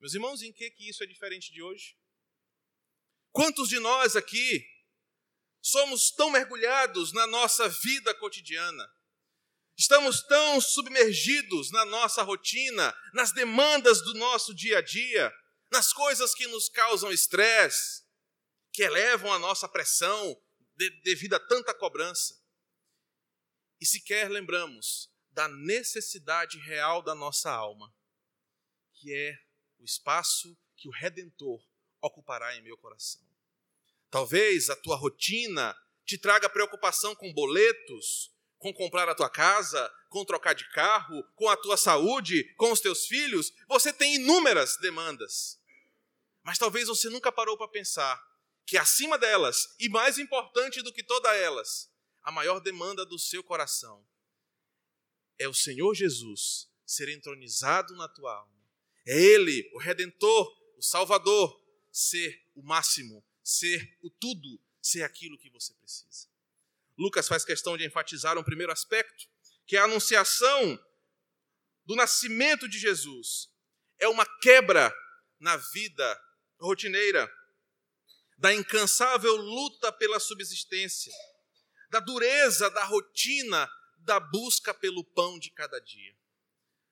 Meus 0.00 0.14
irmãos, 0.14 0.42
em 0.42 0.52
que, 0.52 0.70
que 0.70 0.88
isso 0.88 1.02
é 1.02 1.06
diferente 1.06 1.52
de 1.52 1.62
hoje? 1.62 1.96
Quantos 3.30 3.68
de 3.68 3.78
nós 3.78 4.16
aqui 4.16 4.66
somos 5.60 6.10
tão 6.10 6.30
mergulhados 6.30 7.12
na 7.12 7.26
nossa 7.26 7.68
vida 7.68 8.14
cotidiana? 8.14 8.92
Estamos 9.76 10.22
tão 10.26 10.60
submergidos 10.60 11.70
na 11.70 11.84
nossa 11.84 12.22
rotina, 12.22 12.94
nas 13.14 13.32
demandas 13.32 14.02
do 14.02 14.14
nosso 14.14 14.54
dia 14.54 14.78
a 14.78 14.82
dia, 14.82 15.32
nas 15.70 15.92
coisas 15.92 16.34
que 16.34 16.46
nos 16.46 16.68
causam 16.68 17.10
estresse, 17.10 18.02
que 18.72 18.82
elevam 18.82 19.32
a 19.32 19.38
nossa 19.38 19.68
pressão 19.68 20.40
devido 21.02 21.34
a 21.34 21.40
tanta 21.40 21.74
cobrança. 21.74 22.40
E 23.80 23.86
sequer 23.86 24.30
lembramos 24.30 25.10
da 25.30 25.48
necessidade 25.48 26.58
real 26.58 27.02
da 27.02 27.14
nossa 27.14 27.50
alma, 27.50 27.92
que 28.92 29.12
é 29.14 29.36
o 29.78 29.84
espaço 29.84 30.56
que 30.76 30.88
o 30.88 30.92
Redentor 30.92 31.60
ocupará 32.00 32.54
em 32.56 32.62
meu 32.62 32.76
coração. 32.76 33.22
Talvez 34.10 34.68
a 34.68 34.76
tua 34.76 34.96
rotina 34.96 35.74
te 36.04 36.18
traga 36.18 36.48
preocupação 36.48 37.14
com 37.14 37.32
boletos, 37.32 38.30
com 38.62 38.72
comprar 38.72 39.08
a 39.08 39.14
tua 39.14 39.28
casa, 39.28 39.92
com 40.08 40.24
trocar 40.24 40.54
de 40.54 40.64
carro, 40.70 41.24
com 41.34 41.48
a 41.48 41.56
tua 41.56 41.76
saúde, 41.76 42.44
com 42.54 42.70
os 42.70 42.78
teus 42.78 43.06
filhos. 43.06 43.52
Você 43.68 43.92
tem 43.92 44.14
inúmeras 44.14 44.76
demandas. 44.76 45.60
Mas 46.44 46.58
talvez 46.58 46.86
você 46.86 47.10
nunca 47.10 47.32
parou 47.32 47.58
para 47.58 47.66
pensar 47.66 48.22
que 48.64 48.78
acima 48.78 49.18
delas, 49.18 49.74
e 49.80 49.88
mais 49.88 50.16
importante 50.16 50.80
do 50.80 50.92
que 50.92 51.02
todas 51.02 51.36
elas, 51.38 51.90
a 52.22 52.30
maior 52.30 52.60
demanda 52.60 53.04
do 53.04 53.18
seu 53.18 53.42
coração 53.42 54.06
é 55.36 55.48
o 55.48 55.54
Senhor 55.54 55.92
Jesus 55.92 56.70
ser 56.86 57.08
entronizado 57.08 57.96
na 57.96 58.06
tua 58.06 58.32
alma. 58.32 58.62
É 59.04 59.20
Ele, 59.20 59.68
o 59.74 59.78
Redentor, 59.78 60.56
o 60.76 60.82
Salvador, 60.82 61.60
ser 61.90 62.46
o 62.54 62.62
máximo, 62.62 63.24
ser 63.42 63.98
o 64.00 64.08
tudo, 64.08 64.60
ser 64.80 65.02
aquilo 65.02 65.36
que 65.36 65.50
você 65.50 65.74
precisa. 65.74 66.31
Lucas 66.98 67.28
faz 67.28 67.44
questão 67.44 67.76
de 67.76 67.84
enfatizar 67.84 68.36
um 68.38 68.44
primeiro 68.44 68.72
aspecto, 68.72 69.24
que 69.66 69.76
é 69.76 69.80
a 69.80 69.84
anunciação 69.84 70.78
do 71.84 71.96
nascimento 71.96 72.68
de 72.68 72.78
Jesus. 72.78 73.48
É 73.98 74.08
uma 74.08 74.26
quebra 74.40 74.94
na 75.40 75.56
vida 75.56 76.20
rotineira, 76.60 77.30
da 78.38 78.52
incansável 78.52 79.36
luta 79.36 79.92
pela 79.92 80.18
subsistência, 80.18 81.12
da 81.90 82.00
dureza 82.00 82.70
da 82.70 82.84
rotina 82.84 83.70
da 83.98 84.18
busca 84.18 84.74
pelo 84.74 85.04
pão 85.04 85.38
de 85.38 85.50
cada 85.50 85.78
dia. 85.80 86.16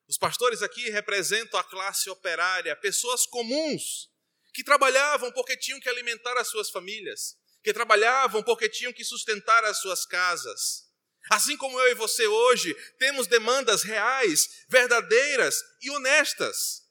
Os 0.07 0.19
pastores 0.19 0.63
aqui 0.63 0.91
representam 0.91 1.59
a 1.59 1.65
classe 1.65 2.11
operária, 2.11 2.75
pessoas 2.77 3.27
comuns 3.27 4.11
que 4.53 4.65
trabalhavam 4.65 5.33
porque 5.33 5.57
tinham 5.57 5.81
que 5.81 5.89
alimentar 5.89 6.37
as 6.37 6.49
suas 6.49 6.71
famílias, 6.71 7.40
que 7.63 7.73
trabalhavam 7.73 8.43
porque 8.43 8.69
tinham 8.69 8.93
que 8.93 9.05
sustentar 9.05 9.65
as 9.65 9.81
suas 9.81 10.07
casas. 10.07 10.89
Assim 11.31 11.57
como 11.57 11.79
eu 11.81 11.93
e 11.93 11.95
você 11.95 12.27
hoje 12.27 12.75
temos 12.99 13.27
demandas 13.27 13.83
reais, 13.83 14.65
verdadeiras 14.69 15.57
e 15.83 15.91
honestas. 15.91 16.89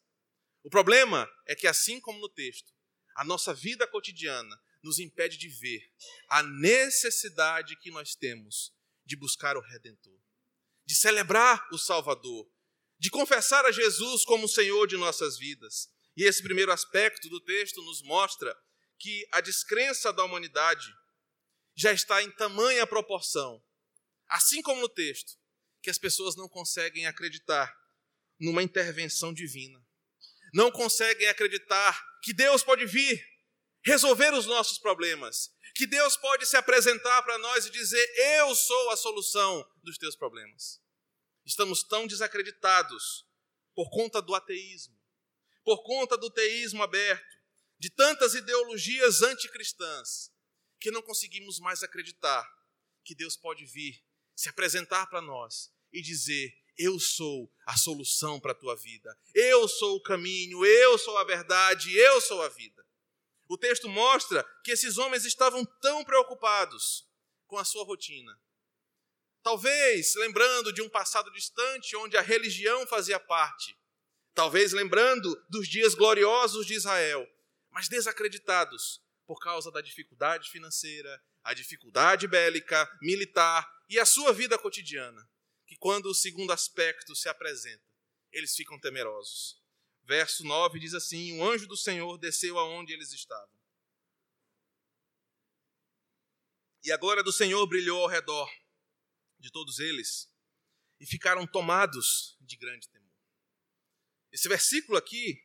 O 0.64 0.70
problema 0.70 1.30
é 1.48 1.56
que, 1.56 1.68
assim 1.68 2.00
como 2.00 2.20
no 2.20 2.30
texto, 2.30 2.72
a 3.16 3.24
nossa 3.24 3.54
vida 3.54 3.88
cotidiana 3.88 4.56
nos 4.84 5.00
impede 5.00 5.38
de 5.38 5.50
ver 5.50 5.82
a 6.30 6.44
necessidade 6.44 7.76
que 7.78 7.92
nós 7.92 8.16
temos 8.16 8.74
de 9.06 9.16
buscar 9.16 9.58
o 9.58 9.62
Redentor, 9.62 10.20
de 10.86 10.96
celebrar 10.96 11.68
o 11.72 11.78
Salvador, 11.78 12.50
de 12.98 13.10
confessar 13.10 13.66
a 13.66 13.72
Jesus 13.72 14.24
como 14.24 14.48
Senhor 14.48 14.88
de 14.88 14.98
nossas 14.98 15.38
vidas. 15.38 15.90
E 16.16 16.24
esse 16.24 16.44
primeiro 16.44 16.72
aspecto 16.72 17.30
do 17.30 17.42
texto 17.42 17.82
nos 17.82 18.02
mostra 18.04 18.56
que 19.00 19.28
a 19.32 19.42
descrença 19.42 20.12
da 20.12 20.24
humanidade 20.24 20.94
já 21.76 21.94
está 21.94 22.22
em 22.22 22.30
tamanha 22.32 22.86
proporção, 22.86 23.64
assim 24.28 24.62
como 24.62 24.82
no 24.82 24.90
texto, 24.90 25.40
que 25.82 25.90
as 25.90 25.98
pessoas 25.98 26.36
não 26.36 26.50
conseguem 26.50 27.08
acreditar 27.08 27.74
numa 28.40 28.62
intervenção 28.62 29.34
divina. 29.34 29.82
Não 30.54 30.72
conseguem 30.72 31.28
acreditar 31.28 32.06
que 32.22 32.34
Deus 32.34 32.64
pode 32.64 32.86
vir 32.86 33.26
resolver 33.82 34.34
os 34.34 34.46
nossos 34.46 34.78
problemas, 34.78 35.54
que 35.74 35.88
Deus 35.88 36.18
pode 36.18 36.46
se 36.46 36.58
apresentar 36.58 37.22
para 37.22 37.38
nós 37.38 37.66
e 37.66 37.70
dizer: 37.70 38.06
Eu 38.38 38.54
sou 38.56 38.90
a 38.90 38.98
solução 38.98 39.66
dos 39.84 39.98
teus 39.98 40.16
problemas. 40.16 40.82
Estamos 41.46 41.84
tão 41.84 42.06
desacreditados 42.06 43.26
por 43.74 43.90
conta 43.90 44.22
do 44.22 44.36
ateísmo, 44.36 45.00
por 45.64 45.84
conta 45.84 46.18
do 46.18 46.30
teísmo 46.30 46.84
aberto, 46.84 47.38
de 47.80 47.89
tantas 47.89 48.34
ideologias 48.34 49.22
anticristãs, 49.22 50.32
que 50.80 50.92
não 50.92 51.02
conseguimos 51.02 51.60
mais 51.60 51.82
acreditar 51.82 52.46
que 53.04 53.15
Deus 53.15 53.38
pode 53.38 53.65
vir, 53.65 54.04
se 54.36 54.50
apresentar 54.50 55.08
para 55.08 55.22
nós 55.22 55.72
e 55.92 56.02
dizer: 56.02 56.54
Eu 56.78 57.00
sou 57.00 57.52
a 57.65 57.78
solução 57.78 58.39
para 58.39 58.52
a 58.52 58.56
tua 58.56 58.76
vida, 58.76 59.18
eu 59.34 59.68
sou 59.68 59.96
o 59.96 60.04
caminho, 60.04 60.65
eu 60.65 60.98
sou 60.98 61.18
a 61.18 61.24
verdade, 61.24 61.96
eu 61.96 62.20
sou 62.22 62.42
a 62.42 62.50
vida. 62.50 62.86
O 63.48 63.58
texto 63.58 63.89
mostra 63.89 64.44
que 64.63 64.72
esses 64.72 64.98
homens 64.98 65.26
estavam 65.26 65.65
tão 65.82 66.04
preocupados 66.04 67.10
com 67.48 67.58
a 67.58 67.65
sua 67.65 67.84
rotina. 67.84 68.39
Talvez 69.42 70.13
lembrando 70.15 70.72
de 70.72 70.82
um 70.82 70.89
passado 70.89 71.32
distante 71.32 71.96
onde 71.96 72.15
a 72.15 72.22
religião 72.22 72.86
fazia 72.86 73.20
parte. 73.20 73.76
Talvez 74.36 74.72
lembrando 74.72 75.36
dos 75.50 75.68
dias 75.68 75.96
gloriosos 75.96 76.65
de 76.68 76.76
Israel, 76.76 77.28
mas 77.80 77.88
desacreditados 77.88 79.02
por 79.26 79.39
causa 79.39 79.72
da 79.72 79.80
dificuldade 79.80 80.50
financeira, 80.50 81.24
a 81.42 81.54
dificuldade 81.54 82.28
bélica, 82.28 82.86
militar 83.02 83.65
e 83.88 83.98
a 83.98 84.06
sua 84.06 84.34
vida 84.34 84.60
cotidiana, 84.60 85.26
que 85.65 85.78
quando 85.78 86.08
o 86.08 86.13
segundo 86.13 86.52
aspecto 86.52 87.15
se 87.15 87.30
apresenta, 87.30 87.86
eles 88.34 88.54
ficam 88.54 88.78
temerosos 88.78 89.63
verso 90.04 90.44
9 90.44 90.78
diz 90.78 90.94
assim: 90.94 91.39
O 91.39 91.50
anjo 91.50 91.68
do 91.68 91.78
Senhor 91.78 92.18
desceu 92.18 92.60
aonde 92.60 92.92
eles 92.92 93.13
estavam. 93.13 93.58
E 96.84 96.92
a 96.92 96.98
glória 96.98 97.24
do 97.24 97.32
Senhor 97.32 97.65
brilhou 97.65 98.02
ao 98.02 98.10
redor 98.10 98.52
de 99.38 99.50
todos 99.52 99.80
eles, 99.80 100.30
e 101.00 101.06
ficaram 101.06 101.48
tomados 101.48 102.36
de 102.42 102.58
grande 102.58 102.89
temor. 102.89 103.10
Esse 104.34 104.50
versículo 104.50 104.98
aqui, 104.98 105.42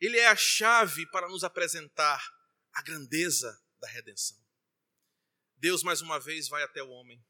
ele 0.00 0.18
é 0.18 0.26
a 0.26 0.36
chave 0.36 1.06
para 1.10 1.28
nos 1.28 1.44
apresentar 1.44 2.22
a 2.72 2.82
grandeza 2.82 3.58
da 3.80 3.88
redenção. 3.88 4.36
Deus 5.56 5.82
mais 5.82 6.00
uma 6.00 6.18
vez 6.18 6.48
vai 6.48 6.62
até 6.62 6.82
o 6.82 6.90
homem. 6.90 7.24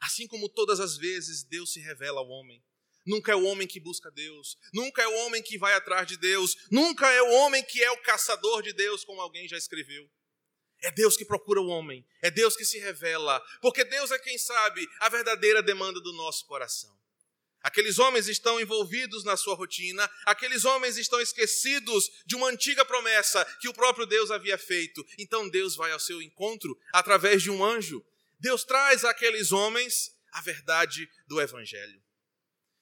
Assim 0.00 0.26
como 0.26 0.48
todas 0.48 0.80
as 0.80 0.96
vezes 0.96 1.44
Deus 1.44 1.72
se 1.72 1.80
revela 1.80 2.20
ao 2.20 2.28
homem. 2.28 2.62
Nunca 3.06 3.32
é 3.32 3.34
o 3.34 3.44
homem 3.44 3.66
que 3.66 3.80
busca 3.80 4.10
Deus, 4.10 4.58
nunca 4.74 5.02
é 5.02 5.08
o 5.08 5.26
homem 5.26 5.42
que 5.42 5.56
vai 5.56 5.72
atrás 5.72 6.06
de 6.06 6.18
Deus, 6.18 6.54
nunca 6.70 7.10
é 7.10 7.22
o 7.22 7.30
homem 7.36 7.64
que 7.64 7.82
é 7.82 7.90
o 7.90 8.02
caçador 8.02 8.62
de 8.62 8.72
Deus, 8.74 9.04
como 9.04 9.20
alguém 9.20 9.48
já 9.48 9.56
escreveu. 9.56 10.08
É 10.82 10.90
Deus 10.90 11.16
que 11.16 11.24
procura 11.24 11.60
o 11.60 11.66
homem, 11.66 12.06
é 12.22 12.30
Deus 12.30 12.56
que 12.56 12.64
se 12.64 12.78
revela, 12.78 13.42
porque 13.60 13.84
Deus 13.84 14.10
é 14.10 14.18
quem 14.18 14.36
sabe 14.38 14.86
a 15.00 15.08
verdadeira 15.08 15.62
demanda 15.62 16.00
do 16.00 16.12
nosso 16.12 16.46
coração. 16.46 16.99
Aqueles 17.62 17.98
homens 17.98 18.26
estão 18.26 18.58
envolvidos 18.58 19.22
na 19.22 19.36
sua 19.36 19.54
rotina, 19.54 20.10
aqueles 20.24 20.64
homens 20.64 20.96
estão 20.96 21.20
esquecidos 21.20 22.10
de 22.24 22.34
uma 22.34 22.48
antiga 22.48 22.84
promessa 22.84 23.44
que 23.60 23.68
o 23.68 23.74
próprio 23.74 24.06
Deus 24.06 24.30
havia 24.30 24.56
feito. 24.56 25.04
Então 25.18 25.48
Deus 25.48 25.76
vai 25.76 25.92
ao 25.92 26.00
seu 26.00 26.22
encontro 26.22 26.78
através 26.92 27.42
de 27.42 27.50
um 27.50 27.62
anjo. 27.62 28.04
Deus 28.38 28.64
traz 28.64 29.04
àqueles 29.04 29.52
homens 29.52 30.10
a 30.32 30.40
verdade 30.40 31.08
do 31.26 31.40
Evangelho. 31.40 32.02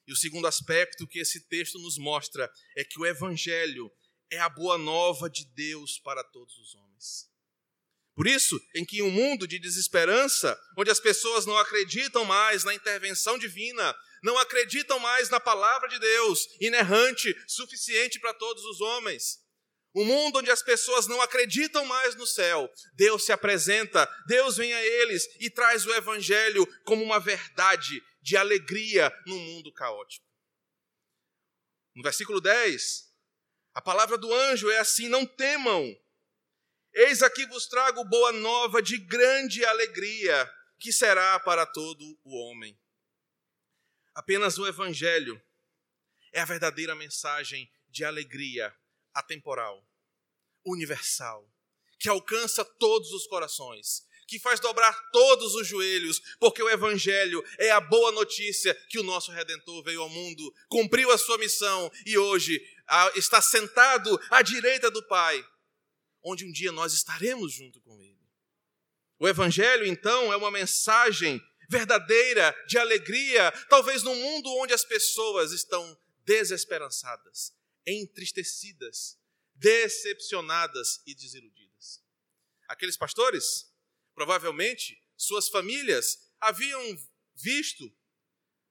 E 0.07 0.13
o 0.13 0.15
segundo 0.15 0.47
aspecto 0.47 1.07
que 1.07 1.19
esse 1.19 1.41
texto 1.41 1.77
nos 1.77 1.97
mostra 1.97 2.49
é 2.75 2.83
que 2.83 2.99
o 2.99 3.05
Evangelho 3.05 3.91
é 4.31 4.39
a 4.39 4.49
boa 4.49 4.77
nova 4.77 5.29
de 5.29 5.45
Deus 5.53 5.99
para 5.99 6.23
todos 6.23 6.57
os 6.57 6.73
homens. 6.73 7.29
Por 8.15 8.27
isso, 8.27 8.59
em 8.75 8.83
que 8.83 9.01
um 9.01 9.09
mundo 9.09 9.47
de 9.47 9.59
desesperança, 9.59 10.59
onde 10.77 10.89
as 10.89 10.99
pessoas 10.99 11.45
não 11.45 11.57
acreditam 11.57 12.25
mais 12.25 12.63
na 12.63 12.73
intervenção 12.73 13.37
divina, 13.37 13.95
não 14.23 14.37
acreditam 14.37 14.99
mais 14.99 15.29
na 15.29 15.39
palavra 15.39 15.87
de 15.87 15.99
Deus, 15.99 16.47
inerrante, 16.59 17.35
suficiente 17.47 18.19
para 18.19 18.33
todos 18.33 18.63
os 18.65 18.81
homens, 18.81 19.39
O 19.91 20.05
mundo 20.05 20.37
onde 20.37 20.51
as 20.51 20.61
pessoas 20.61 21.07
não 21.07 21.19
acreditam 21.19 21.83
mais 21.85 22.15
no 22.15 22.27
céu, 22.27 22.71
Deus 22.93 23.25
se 23.25 23.31
apresenta, 23.31 24.07
Deus 24.27 24.55
vem 24.55 24.71
a 24.71 24.85
eles 24.85 25.25
e 25.39 25.49
traz 25.49 25.83
o 25.85 25.93
evangelho 25.93 26.63
como 26.83 27.03
uma 27.03 27.19
verdade 27.19 27.99
de 28.21 28.37
alegria 28.37 29.11
no 29.25 29.35
mundo 29.35 29.73
caótico. 29.73 30.23
No 31.95 32.03
versículo 32.03 32.39
10, 32.39 33.09
a 33.73 33.81
palavra 33.81 34.17
do 34.17 34.31
anjo 34.33 34.69
é 34.69 34.79
assim: 34.79 35.09
Não 35.09 35.25
temam, 35.25 35.83
eis 36.93 37.23
aqui 37.23 37.45
vos 37.47 37.67
trago 37.67 38.03
boa 38.05 38.31
nova 38.31 38.81
de 38.81 38.97
grande 38.97 39.65
alegria, 39.65 40.49
que 40.79 40.93
será 40.93 41.39
para 41.39 41.65
todo 41.65 42.03
o 42.23 42.37
homem. 42.37 42.79
Apenas 44.19 44.57
o 44.57 44.67
evangelho 44.67 45.41
é 46.33 46.41
a 46.41 46.45
verdadeira 46.45 46.93
mensagem 46.93 47.71
de 47.87 48.03
alegria 48.03 48.75
atemporal, 49.13 49.81
universal, 50.65 51.49
que 51.97 52.09
alcança 52.09 52.65
todos 52.65 53.13
os 53.13 53.25
corações, 53.27 54.05
que 54.27 54.37
faz 54.37 54.59
dobrar 54.59 54.93
todos 55.11 55.55
os 55.55 55.65
joelhos, 55.65 56.19
porque 56.37 56.61
o 56.61 56.69
Evangelho 56.69 57.41
é 57.57 57.71
a 57.71 57.79
boa 57.79 58.11
notícia 58.11 58.75
que 58.89 58.99
o 58.99 59.03
nosso 59.03 59.31
Redentor 59.31 59.81
veio 59.85 60.01
ao 60.01 60.09
mundo, 60.09 60.53
cumpriu 60.67 61.09
a 61.11 61.17
sua 61.17 61.37
missão 61.37 61.89
e 62.05 62.17
hoje 62.17 62.61
está 63.15 63.41
sentado 63.41 64.19
à 64.29 64.41
direita 64.41 64.91
do 64.91 65.01
Pai, 65.07 65.41
onde 66.21 66.43
um 66.43 66.51
dia 66.51 66.73
nós 66.73 66.91
estaremos 66.91 67.53
junto 67.53 67.79
com 67.79 67.97
Ele. 68.01 68.19
O 69.17 69.29
Evangelho, 69.29 69.85
então, 69.85 70.33
é 70.33 70.35
uma 70.35 70.51
mensagem 70.51 71.41
verdadeira 71.69 72.53
de 72.67 72.77
alegria, 72.77 73.51
talvez 73.69 74.03
num 74.03 74.15
mundo 74.15 74.49
onde 74.57 74.73
as 74.73 74.83
pessoas 74.83 75.51
estão 75.51 75.97
desesperançadas, 76.25 77.53
entristecidas, 77.85 79.17
decepcionadas 79.55 81.01
e 81.05 81.13
desiludidas. 81.13 82.03
Aqueles 82.67 82.97
pastores, 82.97 83.71
provavelmente, 84.15 85.01
suas 85.15 85.47
famílias 85.49 86.29
haviam 86.39 86.81
visto, 87.35 87.93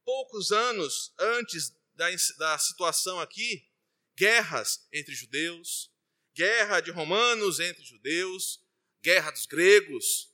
poucos 0.04 0.52
anos 0.52 1.12
antes 1.18 1.72
da, 1.94 2.06
da 2.38 2.58
situação 2.58 3.20
aqui, 3.20 3.68
guerras 4.16 4.86
entre 4.92 5.14
judeus, 5.14 5.92
guerra 6.34 6.80
de 6.80 6.90
romanos 6.90 7.60
entre 7.60 7.84
judeus, 7.84 8.64
guerra 9.02 9.30
dos 9.30 9.46
gregos. 9.46 10.27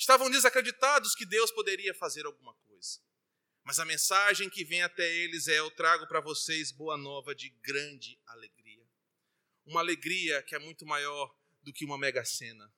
Estavam 0.00 0.30
desacreditados 0.30 1.14
que 1.14 1.26
Deus 1.26 1.50
poderia 1.50 1.92
fazer 1.92 2.24
alguma 2.24 2.54
coisa. 2.66 2.98
Mas 3.62 3.78
a 3.78 3.84
mensagem 3.84 4.48
que 4.48 4.64
vem 4.64 4.82
até 4.82 5.06
eles 5.14 5.46
é: 5.46 5.58
Eu 5.58 5.70
trago 5.72 6.08
para 6.08 6.22
vocês 6.22 6.72
boa 6.72 6.96
nova 6.96 7.34
de 7.34 7.50
grande 7.62 8.18
alegria. 8.24 8.82
Uma 9.66 9.80
alegria 9.80 10.42
que 10.42 10.54
é 10.54 10.58
muito 10.58 10.86
maior 10.86 11.36
do 11.62 11.70
que 11.70 11.84
uma 11.84 11.98
mega 11.98 12.24
cena. 12.24 12.72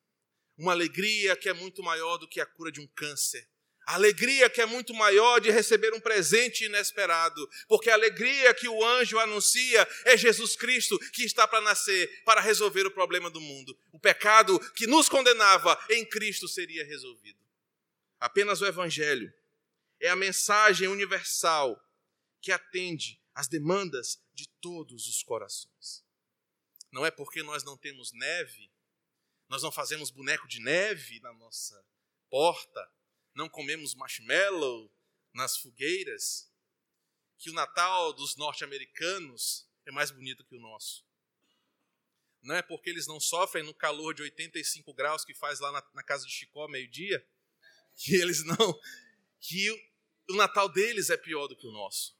Uma 0.58 0.72
alegria 0.72 1.36
que 1.36 1.48
é 1.48 1.52
muito 1.52 1.80
maior 1.80 2.18
do 2.18 2.28
que 2.28 2.40
a 2.40 2.46
cura 2.46 2.72
de 2.72 2.80
um 2.80 2.88
câncer. 2.88 3.48
A 3.84 3.94
alegria 3.94 4.48
que 4.48 4.60
é 4.60 4.66
muito 4.66 4.94
maior 4.94 5.40
de 5.40 5.50
receber 5.50 5.92
um 5.92 6.00
presente 6.00 6.64
inesperado, 6.64 7.48
porque 7.66 7.90
a 7.90 7.94
alegria 7.94 8.54
que 8.54 8.68
o 8.68 8.84
anjo 8.84 9.18
anuncia 9.18 9.88
é 10.04 10.16
Jesus 10.16 10.54
Cristo 10.54 10.98
que 11.10 11.24
está 11.24 11.48
para 11.48 11.60
nascer, 11.60 12.22
para 12.24 12.40
resolver 12.40 12.86
o 12.86 12.90
problema 12.90 13.28
do 13.28 13.40
mundo. 13.40 13.76
O 13.90 13.98
pecado 13.98 14.58
que 14.74 14.86
nos 14.86 15.08
condenava 15.08 15.78
em 15.90 16.04
Cristo 16.04 16.46
seria 16.46 16.84
resolvido. 16.84 17.38
Apenas 18.20 18.60
o 18.60 18.66
Evangelho 18.66 19.32
é 20.00 20.08
a 20.08 20.16
mensagem 20.16 20.86
universal 20.86 21.80
que 22.40 22.52
atende 22.52 23.20
às 23.34 23.48
demandas 23.48 24.20
de 24.32 24.48
todos 24.60 25.08
os 25.08 25.22
corações. 25.22 26.04
Não 26.92 27.06
é 27.06 27.10
porque 27.10 27.42
nós 27.42 27.64
não 27.64 27.76
temos 27.76 28.12
neve, 28.12 28.70
nós 29.48 29.62
não 29.62 29.72
fazemos 29.72 30.10
boneco 30.10 30.46
de 30.46 30.60
neve 30.60 31.20
na 31.20 31.32
nossa 31.32 31.84
porta, 32.28 32.90
não 33.34 33.48
comemos 33.48 33.94
marshmallow 33.94 34.90
nas 35.32 35.56
fogueiras, 35.56 36.50
que 37.38 37.50
o 37.50 37.54
Natal 37.54 38.12
dos 38.12 38.36
norte-americanos 38.36 39.66
é 39.86 39.90
mais 39.90 40.10
bonito 40.10 40.44
que 40.44 40.56
o 40.56 40.60
nosso. 40.60 41.04
Não 42.42 42.54
é 42.54 42.62
porque 42.62 42.90
eles 42.90 43.06
não 43.06 43.20
sofrem 43.20 43.64
no 43.64 43.74
calor 43.74 44.14
de 44.14 44.22
85 44.22 44.92
graus 44.94 45.24
que 45.24 45.34
faz 45.34 45.60
lá 45.60 45.70
na, 45.72 45.82
na 45.94 46.02
casa 46.02 46.26
de 46.26 46.32
Chicó 46.32 46.68
meio-dia, 46.68 47.24
que 47.96 48.14
eles 48.14 48.44
não 48.44 48.80
que 49.40 49.70
o 50.28 50.36
Natal 50.36 50.68
deles 50.68 51.10
é 51.10 51.16
pior 51.16 51.46
do 51.48 51.56
que 51.56 51.66
o 51.66 51.72
nosso. 51.72 52.16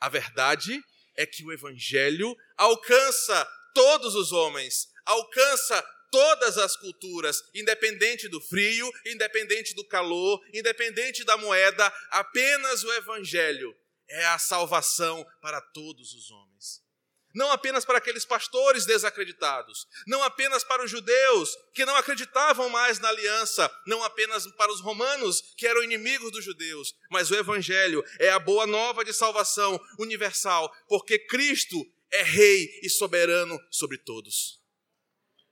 A 0.00 0.08
verdade 0.08 0.82
é 1.14 1.26
que 1.26 1.44
o 1.44 1.52
Evangelho 1.52 2.36
alcança 2.56 3.44
todos 3.74 4.14
os 4.14 4.32
homens, 4.32 4.92
alcança 5.04 5.84
todas 6.10 6.58
as 6.58 6.76
culturas, 6.76 7.42
independente 7.54 8.28
do 8.28 8.40
frio, 8.40 8.90
independente 9.06 9.74
do 9.74 9.84
calor, 9.84 10.40
independente 10.52 11.24
da 11.24 11.36
moeda, 11.36 11.92
apenas 12.10 12.84
o 12.84 12.92
Evangelho 12.92 13.76
é 14.08 14.26
a 14.26 14.38
salvação 14.38 15.26
para 15.40 15.60
todos 15.60 16.12
os 16.14 16.30
homens 16.30 16.88
não 17.34 17.52
apenas 17.52 17.84
para 17.84 17.98
aqueles 17.98 18.24
pastores 18.24 18.84
desacreditados, 18.84 19.86
não 20.06 20.22
apenas 20.22 20.64
para 20.64 20.84
os 20.84 20.90
judeus 20.90 21.56
que 21.72 21.84
não 21.84 21.94
acreditavam 21.94 22.68
mais 22.68 22.98
na 22.98 23.08
aliança, 23.08 23.70
não 23.86 24.02
apenas 24.02 24.46
para 24.56 24.72
os 24.72 24.80
romanos 24.80 25.54
que 25.56 25.66
eram 25.66 25.82
inimigos 25.82 26.32
dos 26.32 26.44
judeus, 26.44 26.94
mas 27.10 27.30
o 27.30 27.36
evangelho 27.36 28.04
é 28.18 28.30
a 28.30 28.38
boa 28.38 28.66
nova 28.66 29.04
de 29.04 29.12
salvação 29.12 29.80
universal, 29.98 30.72
porque 30.88 31.18
Cristo 31.18 31.76
é 32.10 32.22
rei 32.22 32.80
e 32.82 32.90
soberano 32.90 33.58
sobre 33.70 33.98
todos. 33.98 34.58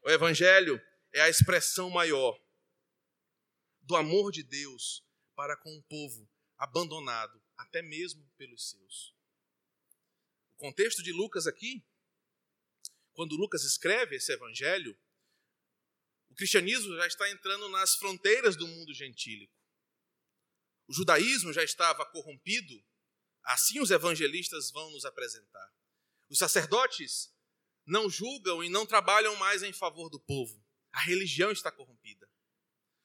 O 0.06 0.08
evangelho 0.08 0.80
é 1.12 1.20
a 1.20 1.28
expressão 1.28 1.90
maior 1.90 2.40
do 3.80 3.96
amor 3.96 4.30
de 4.30 4.44
Deus 4.44 5.04
para 5.34 5.56
com 5.56 5.68
um 5.68 5.82
povo 5.82 6.30
abandonado 6.56 7.42
até 7.56 7.82
mesmo 7.82 8.24
pelos 8.36 8.70
seus. 8.70 9.16
O 10.52 10.58
contexto 10.58 11.02
de 11.02 11.10
Lucas 11.10 11.48
aqui, 11.48 11.84
quando 13.14 13.34
Lucas 13.34 13.64
escreve 13.64 14.14
esse 14.14 14.32
evangelho, 14.32 14.96
o 16.28 16.36
cristianismo 16.36 16.94
já 16.94 17.08
está 17.08 17.28
entrando 17.28 17.68
nas 17.70 17.96
fronteiras 17.96 18.54
do 18.54 18.68
mundo 18.68 18.94
gentílico. 18.94 19.60
O 20.86 20.92
judaísmo 20.92 21.52
já 21.52 21.64
estava 21.64 22.06
corrompido, 22.06 22.80
assim 23.42 23.80
os 23.80 23.90
evangelistas 23.90 24.70
vão 24.70 24.88
nos 24.92 25.04
apresentar. 25.04 25.74
Os 26.28 26.38
sacerdotes 26.38 27.34
não 27.86 28.10
julgam 28.10 28.62
e 28.62 28.68
não 28.68 28.84
trabalham 28.84 29.36
mais 29.36 29.62
em 29.62 29.72
favor 29.72 30.10
do 30.10 30.18
povo. 30.18 30.62
A 30.92 31.00
religião 31.00 31.50
está 31.50 31.70
corrompida. 31.70 32.28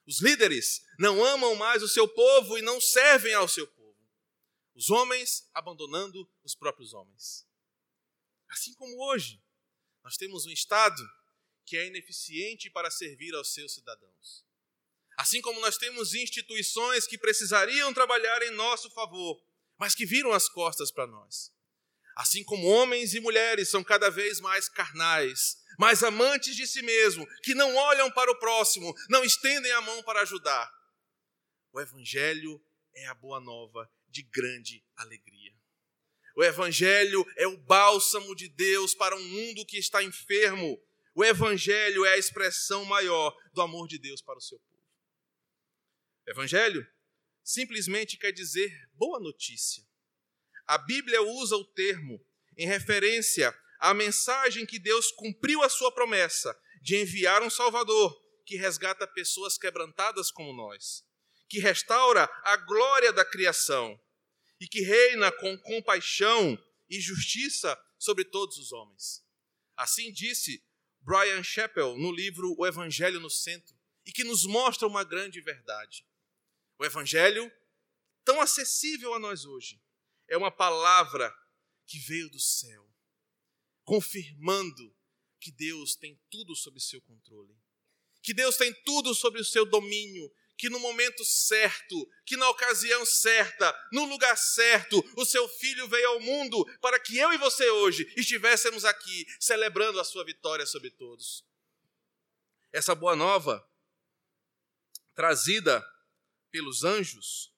Os 0.06 0.20
líderes 0.20 0.84
não 0.98 1.24
amam 1.24 1.56
mais 1.56 1.84
o 1.84 1.88
seu 1.88 2.08
povo 2.08 2.58
e 2.58 2.62
não 2.62 2.82
servem 2.82 3.34
ao 3.34 3.48
seu 3.48 3.68
povo 3.68 3.82
os 4.74 4.90
homens 4.90 5.48
abandonando 5.54 6.28
os 6.44 6.56
próprios 6.56 6.94
homens. 6.94 7.48
Assim 8.50 8.74
como 8.74 9.04
hoje, 9.06 9.42
nós 10.04 10.18
temos 10.18 10.46
um 10.46 10.52
Estado 10.52 11.02
que 11.66 11.78
é 11.78 11.86
ineficiente 11.86 12.70
para 12.70 12.90
servir 12.90 13.34
aos 13.36 13.54
seus 13.54 13.74
cidadãos. 13.74 14.46
Assim 15.18 15.42
como 15.42 15.60
nós 15.60 15.78
temos 15.78 16.14
instituições 16.14 17.06
que 17.06 17.18
precisariam 17.18 17.94
trabalhar 17.94 18.42
em 18.42 18.52
nosso 18.52 18.90
favor, 18.90 19.42
mas 19.78 19.94
que 19.94 20.06
viram 20.06 20.32
as 20.32 20.50
costas 20.50 20.92
para 20.92 21.06
nós. 21.06 21.54
Assim 22.16 22.44
como 22.44 22.68
homens 22.68 23.14
e 23.14 23.20
mulheres 23.20 23.70
são 23.70 23.84
cada 23.84 24.10
vez 24.10 24.40
mais 24.40 24.68
carnais, 24.68 25.58
mais 25.80 26.04
amantes 26.04 26.56
de 26.56 26.68
si 26.68 26.82
mesmo, 26.82 27.26
que 27.44 27.56
não 27.56 27.76
olham 27.76 28.12
para 28.12 28.32
o 28.32 28.40
próximo, 28.40 28.94
não 29.10 29.24
estendem 29.24 29.72
a 29.72 29.82
mão 29.82 30.04
para 30.04 30.22
ajudar. 30.22 30.70
O 31.72 31.80
Evangelho 31.80 32.64
é 32.94 33.08
a 33.08 33.14
boa 33.14 33.40
nova 33.40 33.90
de 34.10 34.24
grande 34.24 34.84
alegria. 34.96 35.54
O 36.36 36.44
Evangelho 36.44 37.26
é 37.38 37.48
o 37.48 37.58
bálsamo 37.58 38.36
de 38.36 38.48
Deus 38.50 38.94
para 38.94 39.16
um 39.16 39.24
mundo 39.24 39.66
que 39.66 39.78
está 39.78 40.04
enfermo. 40.04 40.82
O 41.14 41.24
Evangelho 41.24 42.06
é 42.06 42.14
a 42.14 42.18
expressão 42.18 42.86
maior 42.86 43.36
do 43.54 43.62
amor 43.62 43.88
de 43.88 43.98
Deus 43.98 44.22
para 44.22 44.38
o 44.38 44.42
seu 44.42 44.60
povo. 44.60 44.72
Evangelho 46.28 46.86
simplesmente 47.44 48.18
quer 48.18 48.32
dizer 48.32 48.72
boa 48.94 49.20
notícia. 49.20 49.84
A 50.72 50.78
Bíblia 50.78 51.22
usa 51.22 51.58
o 51.58 51.66
termo 51.66 52.26
em 52.58 52.66
referência 52.66 53.54
à 53.78 53.94
mensagem 53.94 54.66
que 54.66 54.80
Deus 54.80 55.12
cumpriu 55.12 55.62
a 55.64 55.68
sua 55.68 55.92
promessa 55.92 56.58
de 56.82 56.96
enviar 56.96 57.44
um 57.44 57.50
Salvador 57.50 58.18
que 58.46 58.56
resgata 58.56 59.06
pessoas 59.06 59.58
quebrantadas 59.58 60.32
como 60.32 60.54
nós 60.54 61.04
que 61.50 61.60
restaura 61.60 62.24
a 62.46 62.56
glória 62.56 63.12
da 63.12 63.26
criação 63.26 64.00
e 64.62 64.66
que 64.66 64.80
reina 64.80 65.30
com 65.30 65.58
compaixão 65.58 66.58
e 66.90 67.02
justiça 67.02 67.78
sobre 68.00 68.24
todos 68.24 68.58
os 68.58 68.72
homens. 68.72 69.22
Assim 69.76 70.10
disse 70.14 70.64
Brian 71.02 71.44
Chappell 71.44 71.98
no 71.98 72.14
livro 72.14 72.56
O 72.58 72.66
Evangelho 72.66 73.20
no 73.20 73.30
Centro, 73.30 73.76
e 74.06 74.14
que 74.14 74.24
nos 74.24 74.46
mostra 74.46 74.88
uma 74.88 75.04
grande 75.04 75.42
verdade. 75.42 76.08
O 76.80 76.86
Evangelho, 76.86 77.52
tão 78.24 78.40
acessível 78.40 79.14
a 79.14 79.20
nós 79.20 79.44
hoje, 79.44 79.82
é 80.32 80.38
uma 80.38 80.50
palavra 80.50 81.30
que 81.86 82.00
veio 82.00 82.30
do 82.30 82.40
céu, 82.40 82.90
confirmando 83.84 84.96
que 85.42 85.52
Deus 85.52 85.94
tem 85.94 86.18
tudo 86.30 86.56
sob 86.56 86.80
seu 86.80 87.02
controle, 87.02 87.54
que 88.24 88.34
Deus 88.34 88.56
tem 88.56 88.74
tudo 88.86 89.14
sobre 89.14 89.42
o 89.42 89.46
seu 89.46 89.66
domínio, 89.66 90.34
que 90.58 90.70
no 90.70 90.80
momento 90.80 91.26
certo, 91.26 92.10
que 92.26 92.38
na 92.38 92.50
ocasião 92.50 93.06
certa, 93.06 93.76
no 93.92 94.06
lugar 94.06 94.38
certo, 94.38 95.04
o 95.18 95.26
seu 95.26 95.50
filho 95.50 95.86
veio 95.90 96.08
ao 96.08 96.22
mundo 96.22 96.64
para 96.80 96.98
que 96.98 97.18
eu 97.18 97.34
e 97.34 97.38
você 97.38 97.70
hoje 97.70 98.10
estivéssemos 98.16 98.86
aqui 98.86 99.26
celebrando 99.38 100.00
a 100.00 100.06
sua 100.06 100.24
vitória 100.24 100.66
sobre 100.66 100.92
todos. 100.92 101.46
Essa 102.72 102.96
boa 102.96 103.18
nova, 103.18 103.68
trazida 105.14 105.86
pelos 106.50 106.86
anjos, 106.86 107.51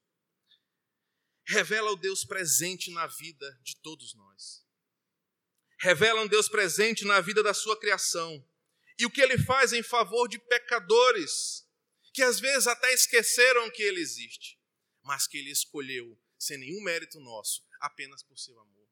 revela 1.45 1.91
o 1.91 1.95
Deus 1.95 2.23
presente 2.23 2.91
na 2.91 3.07
vida 3.07 3.59
de 3.61 3.75
todos 3.77 4.13
nós. 4.15 4.65
Revela 5.79 6.21
um 6.21 6.27
Deus 6.27 6.47
presente 6.47 7.03
na 7.05 7.19
vida 7.19 7.43
da 7.43 7.53
sua 7.53 7.77
criação. 7.79 8.45
E 8.97 9.05
o 9.05 9.09
que 9.09 9.21
ele 9.21 9.37
faz 9.37 9.73
em 9.73 9.83
favor 9.83 10.27
de 10.27 10.39
pecadores 10.39 11.67
que 12.13 12.21
às 12.21 12.39
vezes 12.39 12.67
até 12.67 12.93
esqueceram 12.93 13.69
que 13.71 13.81
ele 13.81 13.99
existe, 13.99 14.59
mas 15.01 15.25
que 15.25 15.37
ele 15.37 15.49
escolheu 15.49 16.17
sem 16.37 16.57
nenhum 16.57 16.83
mérito 16.83 17.19
nosso, 17.19 17.65
apenas 17.81 18.21
por 18.21 18.37
seu 18.37 18.57
amor. 18.59 18.87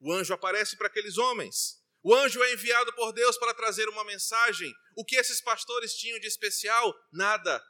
O 0.00 0.12
anjo 0.12 0.34
aparece 0.34 0.76
para 0.76 0.88
aqueles 0.88 1.16
homens. 1.16 1.82
O 2.02 2.14
anjo 2.14 2.42
é 2.42 2.52
enviado 2.52 2.92
por 2.92 3.12
Deus 3.12 3.38
para 3.38 3.54
trazer 3.54 3.88
uma 3.88 4.04
mensagem. 4.04 4.72
O 4.94 5.04
que 5.04 5.16
esses 5.16 5.40
pastores 5.40 5.94
tinham 5.94 6.20
de 6.20 6.26
especial? 6.26 6.94
Nada. 7.10 7.64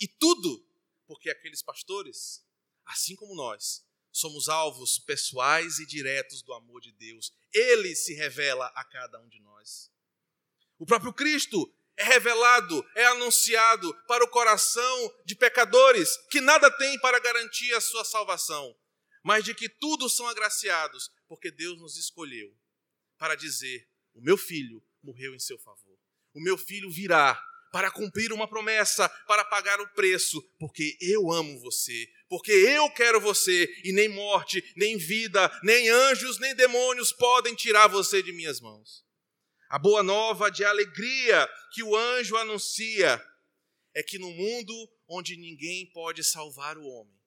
E 0.00 0.06
tudo 0.06 0.64
porque 1.06 1.28
aqueles 1.28 1.62
pastores, 1.62 2.43
assim 2.86 3.16
como 3.16 3.34
nós, 3.34 3.84
somos 4.12 4.48
alvos 4.48 4.98
pessoais 4.98 5.78
e 5.78 5.86
diretos 5.86 6.42
do 6.42 6.52
amor 6.52 6.80
de 6.80 6.92
Deus. 6.92 7.32
Ele 7.52 7.94
se 7.96 8.14
revela 8.14 8.66
a 8.74 8.84
cada 8.84 9.20
um 9.20 9.28
de 9.28 9.40
nós. 9.40 9.90
O 10.78 10.86
próprio 10.86 11.12
Cristo 11.12 11.72
é 11.96 12.04
revelado, 12.04 12.84
é 12.96 13.06
anunciado 13.06 13.94
para 14.06 14.24
o 14.24 14.28
coração 14.28 15.14
de 15.24 15.34
pecadores 15.34 16.16
que 16.30 16.40
nada 16.40 16.70
têm 16.70 16.98
para 17.00 17.20
garantir 17.20 17.72
a 17.74 17.80
sua 17.80 18.04
salvação, 18.04 18.76
mas 19.22 19.44
de 19.44 19.54
que 19.54 19.68
tudo 19.68 20.08
são 20.08 20.26
agraciados, 20.26 21.10
porque 21.28 21.50
Deus 21.50 21.80
nos 21.80 21.96
escolheu 21.96 22.56
para 23.16 23.34
dizer: 23.36 23.88
O 24.12 24.20
meu 24.20 24.36
filho 24.36 24.84
morreu 25.02 25.34
em 25.34 25.38
seu 25.38 25.58
favor, 25.58 25.98
o 26.32 26.40
meu 26.40 26.58
filho 26.58 26.90
virá 26.90 27.40
para 27.74 27.90
cumprir 27.90 28.32
uma 28.32 28.46
promessa, 28.46 29.08
para 29.26 29.44
pagar 29.44 29.80
o 29.80 29.88
preço, 29.94 30.40
porque 30.60 30.96
eu 31.00 31.32
amo 31.32 31.58
você, 31.58 32.08
porque 32.28 32.52
eu 32.52 32.88
quero 32.92 33.20
você, 33.20 33.68
e 33.82 33.92
nem 33.92 34.08
morte, 34.08 34.62
nem 34.76 34.96
vida, 34.96 35.50
nem 35.60 35.88
anjos, 35.88 36.38
nem 36.38 36.54
demônios 36.54 37.12
podem 37.12 37.52
tirar 37.52 37.88
você 37.88 38.22
de 38.22 38.32
minhas 38.32 38.60
mãos. 38.60 39.04
A 39.68 39.76
boa 39.76 40.04
nova 40.04 40.50
de 40.50 40.64
alegria 40.64 41.48
que 41.72 41.82
o 41.82 41.96
anjo 41.96 42.36
anuncia 42.36 43.20
é 43.92 44.04
que 44.04 44.20
no 44.20 44.30
mundo 44.30 44.72
onde 45.08 45.36
ninguém 45.36 45.90
pode 45.90 46.22
salvar 46.22 46.78
o 46.78 46.86
homem, 46.86 47.18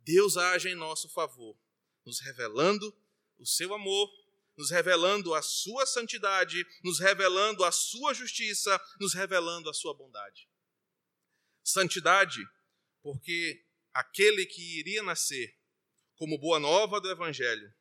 Deus 0.00 0.36
age 0.36 0.68
em 0.68 0.74
nosso 0.74 1.08
favor, 1.08 1.56
nos 2.04 2.20
revelando 2.20 2.94
o 3.38 3.46
seu 3.46 3.72
amor, 3.72 4.10
nos 4.56 4.70
revelando 4.70 5.34
a 5.34 5.42
sua 5.42 5.86
santidade, 5.86 6.64
nos 6.82 6.98
revelando 6.98 7.64
a 7.64 7.72
sua 7.72 8.14
justiça, 8.14 8.80
nos 9.00 9.14
revelando 9.14 9.68
a 9.68 9.74
sua 9.74 9.94
bondade. 9.94 10.48
Santidade, 11.62 12.40
porque 13.02 13.64
aquele 13.92 14.46
que 14.46 14.78
iria 14.78 15.02
nascer 15.02 15.56
como 16.14 16.38
boa 16.38 16.58
nova 16.58 17.00
do 17.00 17.10
evangelho 17.10 17.74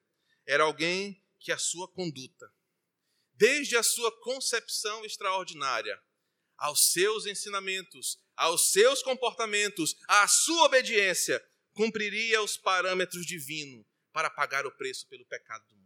era 0.46 0.64
alguém 0.64 1.24
que 1.40 1.52
a 1.52 1.58
sua 1.58 1.88
conduta 1.88 2.52
desde 3.38 3.76
a 3.78 3.84
sua 3.84 4.12
concepção 4.22 5.06
extraordinária, 5.06 6.02
aos 6.58 6.92
seus 6.94 7.26
ensinamentos, 7.26 8.18
aos 8.36 8.72
seus 8.72 9.04
comportamentos, 9.04 9.96
à 10.08 10.28
sua 10.28 10.64
obediência, 10.64 11.44
cumpriria 11.74 12.42
os 12.42 12.56
parâmetros 12.58 13.26
divinos 13.26 13.86
para 14.14 14.30
pagar 14.30 14.66
o 14.66 14.72
preço 14.72 15.06
pelo 15.08 15.26
pecado 15.26 15.66
do 15.68 15.76
mundo. 15.76 15.85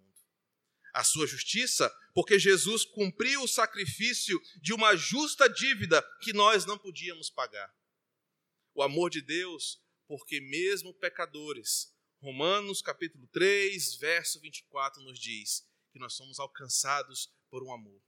A 0.99 1.03
sua 1.05 1.25
justiça, 1.25 1.89
porque 2.13 2.38
Jesus 2.38 2.83
cumpriu 2.83 3.43
o 3.43 3.47
sacrifício 3.47 4.38
de 4.62 4.73
uma 4.73 4.97
justa 4.97 5.47
dívida 5.47 6.05
que 6.19 6.33
nós 6.33 6.65
não 6.65 6.77
podíamos 6.77 7.29
pagar. 7.29 7.73
O 8.73 8.83
amor 8.83 9.09
de 9.09 9.21
Deus, 9.21 9.81
porque 10.09 10.41
mesmo 10.41 10.93
pecadores, 10.93 11.95
Romanos 12.21 12.81
capítulo 12.81 13.25
3, 13.27 13.95
verso 13.95 14.41
24 14.41 15.01
nos 15.01 15.17
diz 15.17 15.65
que 15.93 15.99
nós 15.99 16.15
somos 16.15 16.38
alcançados 16.38 17.33
por 17.49 17.63
um 17.63 17.71
amor, 17.71 18.01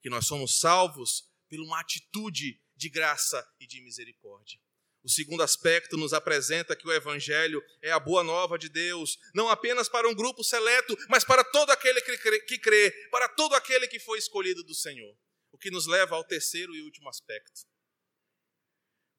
que 0.00 0.08
nós 0.08 0.24
somos 0.24 0.60
salvos 0.60 1.28
por 1.50 1.58
uma 1.58 1.80
atitude 1.80 2.62
de 2.76 2.88
graça 2.88 3.44
e 3.58 3.66
de 3.66 3.80
misericórdia. 3.80 4.60
O 5.02 5.08
segundo 5.08 5.42
aspecto 5.42 5.96
nos 5.96 6.12
apresenta 6.12 6.74
que 6.74 6.86
o 6.86 6.92
Evangelho 6.92 7.62
é 7.80 7.90
a 7.90 8.00
boa 8.00 8.24
nova 8.24 8.58
de 8.58 8.68
Deus, 8.68 9.16
não 9.34 9.48
apenas 9.48 9.88
para 9.88 10.08
um 10.08 10.14
grupo 10.14 10.42
seleto, 10.42 10.96
mas 11.08 11.24
para 11.24 11.44
todo 11.44 11.70
aquele 11.70 12.00
que 12.00 12.18
crê, 12.18 12.40
que 12.40 12.58
crê, 12.58 12.90
para 13.10 13.28
todo 13.28 13.54
aquele 13.54 13.86
que 13.86 14.00
foi 14.00 14.18
escolhido 14.18 14.62
do 14.64 14.74
Senhor. 14.74 15.16
O 15.52 15.58
que 15.58 15.70
nos 15.70 15.86
leva 15.86 16.16
ao 16.16 16.24
terceiro 16.24 16.74
e 16.74 16.82
último 16.82 17.08
aspecto. 17.08 17.62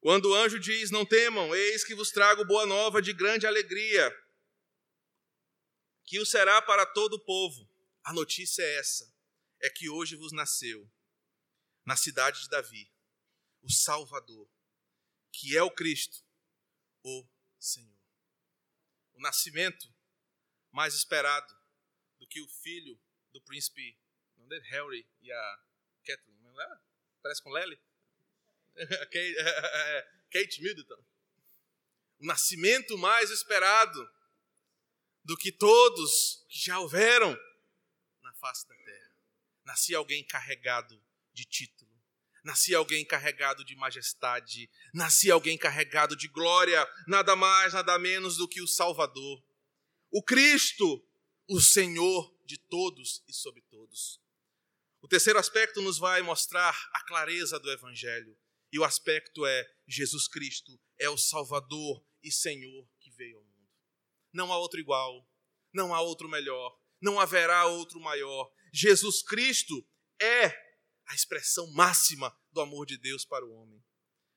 Quando 0.00 0.30
o 0.30 0.34
anjo 0.34 0.58
diz: 0.58 0.90
Não 0.90 1.04
temam, 1.04 1.54
eis 1.54 1.84
que 1.84 1.94
vos 1.94 2.10
trago 2.10 2.44
boa 2.44 2.66
nova 2.66 3.02
de 3.02 3.12
grande 3.12 3.46
alegria, 3.46 4.14
que 6.04 6.18
o 6.18 6.26
será 6.26 6.62
para 6.62 6.86
todo 6.86 7.14
o 7.14 7.24
povo. 7.24 7.68
A 8.04 8.12
notícia 8.12 8.62
é 8.62 8.76
essa: 8.76 9.12
é 9.60 9.68
que 9.68 9.90
hoje 9.90 10.16
vos 10.16 10.32
nasceu, 10.32 10.90
na 11.84 11.96
cidade 11.96 12.42
de 12.42 12.48
Davi, 12.48 12.90
o 13.62 13.70
Salvador, 13.70 14.48
que 15.32 15.56
é 15.56 15.62
o 15.62 15.70
Cristo, 15.70 16.24
o 17.02 17.26
Senhor. 17.58 17.98
O 19.14 19.20
nascimento 19.20 19.92
mais 20.70 20.94
esperado 20.94 21.54
do 22.18 22.26
que 22.26 22.40
o 22.40 22.48
filho 22.48 22.98
do 23.32 23.40
príncipe 23.42 23.98
não 24.36 24.56
é 24.56 24.60
Harry 24.70 25.06
e 25.20 25.32
a 25.32 25.62
Kathleen, 26.04 26.38
não 26.40 26.60
é? 26.60 26.80
Parece 27.22 27.42
com 27.42 27.50
Lely? 27.50 27.80
Kate 30.30 30.62
Middleton. 30.62 31.04
O 32.18 32.26
nascimento 32.26 32.96
mais 32.98 33.30
esperado 33.30 34.10
do 35.24 35.36
que 35.36 35.52
todos 35.52 36.44
que 36.48 36.58
já 36.58 36.78
houveram 36.78 37.38
na 38.22 38.32
face 38.34 38.66
da 38.66 38.74
terra. 38.74 39.14
Nascia 39.64 39.98
alguém 39.98 40.24
carregado 40.24 41.02
de 41.32 41.44
título, 41.44 41.89
nascia 42.44 42.78
alguém 42.78 43.04
carregado 43.04 43.64
de 43.64 43.76
majestade, 43.76 44.70
nascia 44.92 45.34
alguém 45.34 45.56
carregado 45.58 46.16
de 46.16 46.28
glória, 46.28 46.86
nada 47.06 47.36
mais, 47.36 47.72
nada 47.72 47.98
menos 47.98 48.36
do 48.36 48.48
que 48.48 48.60
o 48.60 48.66
Salvador, 48.66 49.42
o 50.10 50.22
Cristo, 50.22 51.04
o 51.48 51.60
Senhor 51.60 52.34
de 52.44 52.58
todos 52.58 53.22
e 53.28 53.32
sobre 53.32 53.62
todos. 53.62 54.20
O 55.00 55.08
terceiro 55.08 55.38
aspecto 55.38 55.80
nos 55.80 55.98
vai 55.98 56.20
mostrar 56.22 56.76
a 56.92 57.04
clareza 57.04 57.58
do 57.58 57.70
Evangelho, 57.70 58.36
e 58.72 58.78
o 58.78 58.84
aspecto 58.84 59.46
é: 59.46 59.66
Jesus 59.86 60.28
Cristo 60.28 60.78
é 60.98 61.08
o 61.08 61.16
Salvador 61.16 62.04
e 62.22 62.30
Senhor 62.30 62.88
que 63.00 63.10
veio 63.10 63.38
ao 63.38 63.44
mundo. 63.44 63.68
Não 64.32 64.52
há 64.52 64.58
outro 64.58 64.78
igual, 64.78 65.28
não 65.72 65.94
há 65.94 66.00
outro 66.00 66.28
melhor, 66.28 66.78
não 67.00 67.18
haverá 67.18 67.66
outro 67.66 67.98
maior. 68.00 68.52
Jesus 68.72 69.22
Cristo 69.22 69.86
é 70.20 70.69
a 71.10 71.14
expressão 71.14 71.70
máxima 71.72 72.34
do 72.52 72.60
amor 72.60 72.86
de 72.86 72.96
Deus 72.96 73.24
para 73.24 73.44
o 73.44 73.52
homem. 73.52 73.82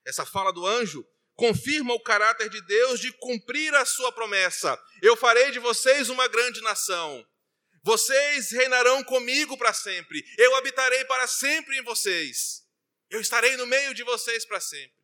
Essa 0.06 0.26
fala 0.26 0.52
do 0.52 0.66
anjo 0.66 1.06
confirma 1.36 1.94
o 1.94 2.04
caráter 2.04 2.50
de 2.50 2.62
Deus 2.62 3.00
de 3.00 3.12
cumprir 3.14 3.74
a 3.76 3.86
sua 3.86 4.12
promessa. 4.12 4.78
Eu 5.02 5.16
farei 5.16 5.52
de 5.52 5.60
vocês 5.60 6.10
uma 6.10 6.28
grande 6.28 6.62
nação. 6.62 7.26
Vocês 7.84 8.52
reinarão 8.52 9.04
comigo 9.04 9.58
para 9.58 9.74
sempre. 9.74 10.24
Eu 10.38 10.56
habitarei 10.56 11.06
para 11.06 11.28
sempre 11.28 11.78
em 11.78 11.84
vocês. 11.84 12.64
Eu 13.10 13.22
estarei 13.22 13.56
no 13.56 13.66
meio 13.66 13.94
de 13.94 14.04
vocês 14.04 14.46
para 14.46 14.60
sempre. 14.60 14.98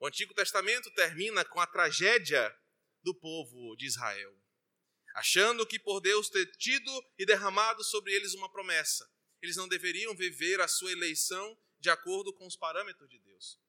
O 0.00 0.06
Antigo 0.06 0.34
Testamento 0.34 0.90
termina 0.94 1.44
com 1.44 1.60
a 1.60 1.66
tragédia 1.66 2.54
do 3.02 3.14
povo 3.14 3.76
de 3.76 3.86
Israel 3.86 4.36
achando 5.16 5.66
que 5.66 5.78
por 5.78 6.00
Deus 6.00 6.28
ter 6.28 6.46
tido 6.58 6.90
e 7.18 7.24
derramado 7.24 7.82
sobre 7.82 8.12
eles 8.12 8.34
uma 8.34 8.52
promessa, 8.52 9.10
eles 9.42 9.56
não 9.56 9.68
deveriam 9.68 10.14
viver 10.14 10.60
a 10.60 10.68
sua 10.68 10.92
eleição 10.92 11.58
de 11.78 11.90
acordo 11.90 12.32
com 12.32 12.46
os 12.46 12.56
parâmetros 12.56 13.08
de 13.08 13.18
Deus. 13.18 13.60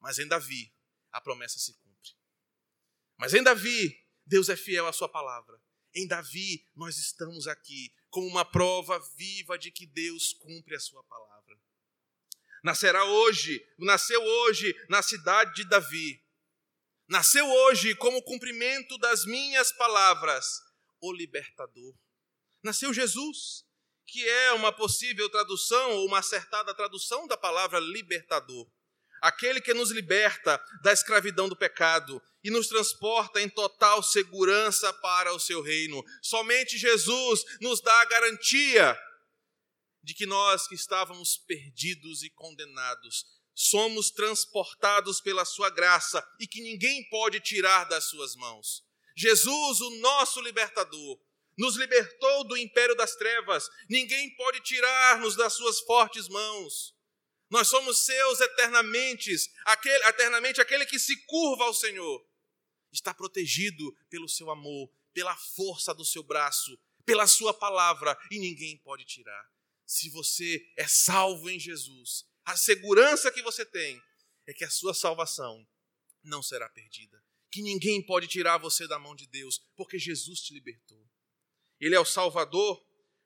Mas 0.00 0.18
em 0.18 0.26
Davi, 0.26 0.72
a 1.10 1.20
promessa 1.20 1.58
se 1.58 1.74
cumpre. 1.74 2.10
Mas 3.16 3.34
em 3.34 3.42
Davi, 3.42 4.04
Deus 4.24 4.48
é 4.48 4.56
fiel 4.56 4.86
à 4.86 4.92
sua 4.92 5.08
palavra. 5.08 5.60
Em 5.94 6.06
Davi, 6.06 6.66
nós 6.74 6.96
estamos 6.98 7.46
aqui 7.46 7.94
como 8.08 8.26
uma 8.26 8.44
prova 8.44 8.98
viva 9.16 9.58
de 9.58 9.70
que 9.70 9.86
Deus 9.86 10.32
cumpre 10.32 10.74
a 10.74 10.80
sua 10.80 11.04
palavra. 11.04 11.60
Nascerá 12.62 13.04
hoje, 13.04 13.64
nasceu 13.78 14.22
hoje 14.22 14.74
na 14.88 15.02
cidade 15.02 15.54
de 15.54 15.68
Davi. 15.68 16.24
Nasceu 17.08 17.46
hoje 17.46 17.94
como 17.96 18.22
cumprimento 18.22 18.96
das 18.98 19.24
minhas 19.24 19.72
palavras 19.72 20.62
o 21.00 21.12
libertador. 21.12 21.94
Nasceu 22.62 22.94
Jesus, 22.94 23.66
que 24.12 24.28
é 24.28 24.52
uma 24.52 24.70
possível 24.70 25.26
tradução 25.30 25.92
ou 25.92 26.06
uma 26.06 26.18
acertada 26.18 26.74
tradução 26.74 27.26
da 27.26 27.34
palavra 27.34 27.80
libertador. 27.80 28.70
Aquele 29.22 29.58
que 29.58 29.72
nos 29.72 29.90
liberta 29.90 30.62
da 30.82 30.92
escravidão 30.92 31.48
do 31.48 31.56
pecado 31.56 32.20
e 32.44 32.50
nos 32.50 32.68
transporta 32.68 33.40
em 33.40 33.48
total 33.48 34.02
segurança 34.02 34.92
para 34.94 35.32
o 35.32 35.40
seu 35.40 35.62
reino. 35.62 36.04
Somente 36.20 36.76
Jesus 36.76 37.42
nos 37.62 37.80
dá 37.80 38.02
a 38.02 38.04
garantia 38.04 38.98
de 40.02 40.12
que 40.12 40.26
nós 40.26 40.68
que 40.68 40.74
estávamos 40.74 41.38
perdidos 41.38 42.22
e 42.22 42.28
condenados 42.28 43.24
somos 43.54 44.10
transportados 44.10 45.22
pela 45.22 45.46
sua 45.46 45.70
graça 45.70 46.22
e 46.38 46.46
que 46.46 46.60
ninguém 46.60 47.08
pode 47.08 47.40
tirar 47.40 47.84
das 47.84 48.10
suas 48.10 48.36
mãos. 48.36 48.84
Jesus, 49.16 49.80
o 49.80 49.90
nosso 50.00 50.40
libertador, 50.42 51.18
nos 51.56 51.76
libertou 51.76 52.44
do 52.44 52.56
império 52.56 52.94
das 52.94 53.14
trevas, 53.14 53.68
ninguém 53.88 54.34
pode 54.36 54.60
tirar-nos 54.60 55.36
das 55.36 55.52
suas 55.54 55.80
fortes 55.80 56.28
mãos. 56.28 56.94
Nós 57.50 57.68
somos 57.68 58.06
seus 58.06 58.40
eternamente, 58.40 59.34
aquele, 59.66 60.04
eternamente 60.06 60.60
aquele 60.60 60.86
que 60.86 60.98
se 60.98 61.16
curva 61.26 61.64
ao 61.64 61.74
Senhor. 61.74 62.26
Está 62.90 63.12
protegido 63.12 63.94
pelo 64.08 64.28
seu 64.28 64.50
amor, 64.50 64.90
pela 65.12 65.36
força 65.36 65.92
do 65.92 66.04
seu 66.04 66.22
braço, 66.22 66.78
pela 67.04 67.26
sua 67.26 67.52
palavra, 67.52 68.16
e 68.30 68.38
ninguém 68.38 68.78
pode 68.78 69.04
tirar. 69.04 69.50
Se 69.84 70.08
você 70.08 70.66
é 70.76 70.86
salvo 70.88 71.50
em 71.50 71.60
Jesus, 71.60 72.24
a 72.44 72.56
segurança 72.56 73.30
que 73.30 73.42
você 73.42 73.64
tem 73.64 74.00
é 74.46 74.52
que 74.54 74.64
a 74.64 74.70
sua 74.70 74.94
salvação 74.94 75.66
não 76.22 76.42
será 76.42 76.68
perdida. 76.68 77.22
Que 77.50 77.60
ninguém 77.60 78.04
pode 78.04 78.26
tirar 78.26 78.56
você 78.58 78.88
da 78.88 78.98
mão 78.98 79.14
de 79.14 79.26
Deus, 79.26 79.58
porque 79.76 79.98
Jesus 79.98 80.40
te 80.40 80.54
libertou. 80.54 81.01
Ele 81.82 81.96
é 81.96 82.00
o 82.00 82.04
Salvador, 82.04 82.80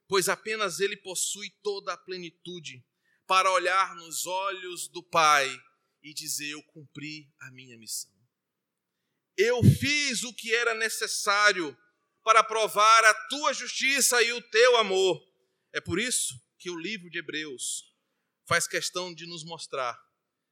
pois 0.08 0.30
apenas 0.30 0.80
Ele 0.80 0.96
possui 0.96 1.50
toda 1.62 1.92
a 1.92 1.96
plenitude 1.98 2.82
para 3.26 3.52
olhar 3.52 3.94
nos 3.96 4.26
olhos 4.26 4.88
do 4.88 5.02
Pai 5.02 5.46
e 6.02 6.14
dizer: 6.14 6.52
Eu 6.52 6.62
cumpri 6.62 7.30
a 7.38 7.50
minha 7.50 7.76
missão. 7.76 8.10
Eu 9.36 9.62
fiz 9.62 10.22
o 10.22 10.32
que 10.32 10.54
era 10.54 10.72
necessário 10.72 11.76
para 12.24 12.42
provar 12.42 13.04
a 13.04 13.14
tua 13.28 13.52
justiça 13.52 14.22
e 14.22 14.32
o 14.32 14.40
teu 14.40 14.78
amor. 14.78 15.22
É 15.70 15.80
por 15.80 15.98
isso 15.98 16.34
que 16.58 16.70
o 16.70 16.78
livro 16.78 17.10
de 17.10 17.18
Hebreus 17.18 17.94
faz 18.46 18.66
questão 18.66 19.14
de 19.14 19.26
nos 19.26 19.44
mostrar 19.44 20.02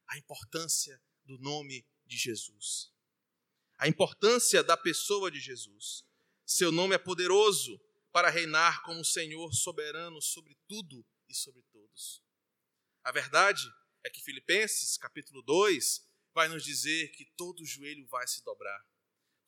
a 0.09 0.19
importância 0.19 1.01
do 1.25 1.39
nome 1.39 1.89
de 2.05 2.19
Jesus, 2.19 2.93
a 3.79 3.89
importância 3.89 4.63
da 4.63 4.77
pessoa 4.77 5.31
de 5.31 5.41
Jesus. 5.41 6.05
Seu 6.45 6.71
nome 6.71 6.95
é 6.95 6.99
poderoso 6.99 7.81
para 8.15 8.31
reinar 8.31 8.81
como 8.85 9.05
Senhor 9.05 9.53
soberano 9.53 10.23
sobre 10.23 10.57
tudo 10.69 11.05
e 11.29 11.35
sobre 11.35 11.65
todos. 11.73 12.23
A 13.03 13.11
verdade 13.11 13.61
é 14.05 14.09
que 14.09 14.23
Filipenses, 14.23 14.97
capítulo 14.97 15.43
2, 15.43 16.01
vai 16.33 16.47
nos 16.47 16.63
dizer 16.63 17.11
que 17.11 17.25
todo 17.37 17.67
joelho 17.67 18.07
vai 18.07 18.25
se 18.29 18.45
dobrar. 18.45 18.81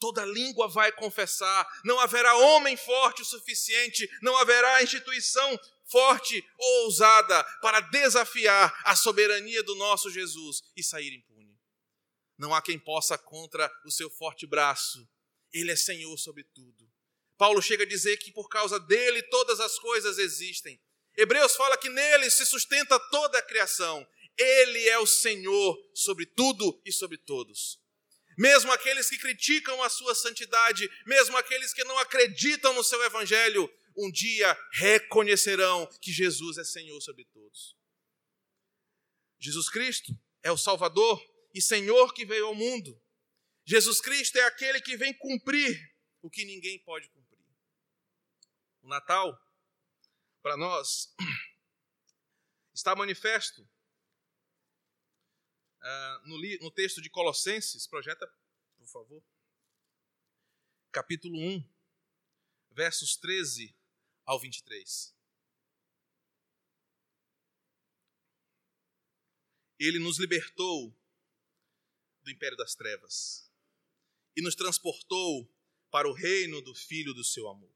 Toda 0.00 0.24
língua 0.24 0.66
vai 0.66 0.90
confessar, 0.90 1.64
não 1.84 2.00
haverá 2.00 2.36
homem 2.36 2.76
forte 2.76 3.22
o 3.22 3.24
suficiente, 3.24 4.10
não 4.20 4.36
haverá 4.36 4.82
instituição 4.82 5.56
forte 5.84 6.44
ou 6.58 6.84
ousada 6.86 7.44
para 7.62 7.78
desafiar 7.78 8.82
a 8.84 8.96
soberania 8.96 9.62
do 9.62 9.76
nosso 9.76 10.10
Jesus 10.10 10.64
e 10.76 10.82
sair 10.82 11.14
impune. 11.14 11.56
Não 12.36 12.52
há 12.52 12.60
quem 12.60 12.80
possa 12.80 13.16
contra 13.16 13.72
o 13.86 13.92
seu 13.92 14.10
forte 14.10 14.44
braço. 14.44 15.08
Ele 15.52 15.70
é 15.70 15.76
Senhor 15.76 16.18
sobre 16.18 16.42
tudo. 16.42 16.85
Paulo 17.36 17.60
chega 17.60 17.84
a 17.84 17.88
dizer 17.88 18.16
que 18.18 18.32
por 18.32 18.48
causa 18.48 18.80
dele 18.80 19.22
todas 19.24 19.60
as 19.60 19.78
coisas 19.78 20.18
existem. 20.18 20.80
Hebreus 21.16 21.56
fala 21.56 21.76
que 21.76 21.88
nele 21.88 22.30
se 22.30 22.44
sustenta 22.46 22.98
toda 23.10 23.38
a 23.38 23.42
criação. 23.42 24.06
Ele 24.38 24.88
é 24.88 24.98
o 24.98 25.06
Senhor 25.06 25.76
sobre 25.94 26.26
tudo 26.26 26.80
e 26.84 26.92
sobre 26.92 27.16
todos. 27.16 27.80
Mesmo 28.36 28.70
aqueles 28.70 29.08
que 29.08 29.18
criticam 29.18 29.82
a 29.82 29.88
sua 29.88 30.14
santidade, 30.14 30.88
mesmo 31.06 31.36
aqueles 31.38 31.72
que 31.72 31.84
não 31.84 31.98
acreditam 31.98 32.74
no 32.74 32.84
seu 32.84 33.02
evangelho, 33.02 33.70
um 33.96 34.10
dia 34.10 34.56
reconhecerão 34.72 35.88
que 36.02 36.12
Jesus 36.12 36.58
é 36.58 36.64
Senhor 36.64 37.00
sobre 37.00 37.24
todos. 37.32 37.74
Jesus 39.40 39.70
Cristo 39.70 40.12
é 40.42 40.52
o 40.52 40.58
Salvador 40.58 41.22
e 41.54 41.62
Senhor 41.62 42.12
que 42.12 42.26
veio 42.26 42.46
ao 42.46 42.54
mundo. 42.54 43.00
Jesus 43.64 44.00
Cristo 44.00 44.36
é 44.36 44.42
aquele 44.44 44.80
que 44.80 44.96
vem 44.96 45.14
cumprir 45.14 45.78
o 46.20 46.30
que 46.30 46.44
ninguém 46.44 46.78
pode 46.84 47.08
cumprir. 47.08 47.25
O 48.86 48.88
Natal, 48.88 49.36
para 50.40 50.56
nós, 50.56 51.12
está 52.72 52.94
manifesto 52.94 53.68
uh, 55.82 56.28
no, 56.28 56.38
no 56.60 56.70
texto 56.70 57.02
de 57.02 57.10
Colossenses, 57.10 57.84
projeta, 57.88 58.32
por 58.76 58.86
favor, 58.86 59.24
capítulo 60.92 61.36
1, 61.36 61.68
versos 62.70 63.16
13 63.16 63.76
ao 64.24 64.38
23. 64.38 65.12
Ele 69.80 69.98
nos 69.98 70.20
libertou 70.20 70.96
do 72.22 72.30
império 72.30 72.56
das 72.56 72.76
trevas 72.76 73.52
e 74.36 74.42
nos 74.42 74.54
transportou 74.54 75.52
para 75.90 76.08
o 76.08 76.12
reino 76.12 76.62
do 76.62 76.72
Filho 76.72 77.12
do 77.12 77.24
seu 77.24 77.48
amor, 77.48 77.75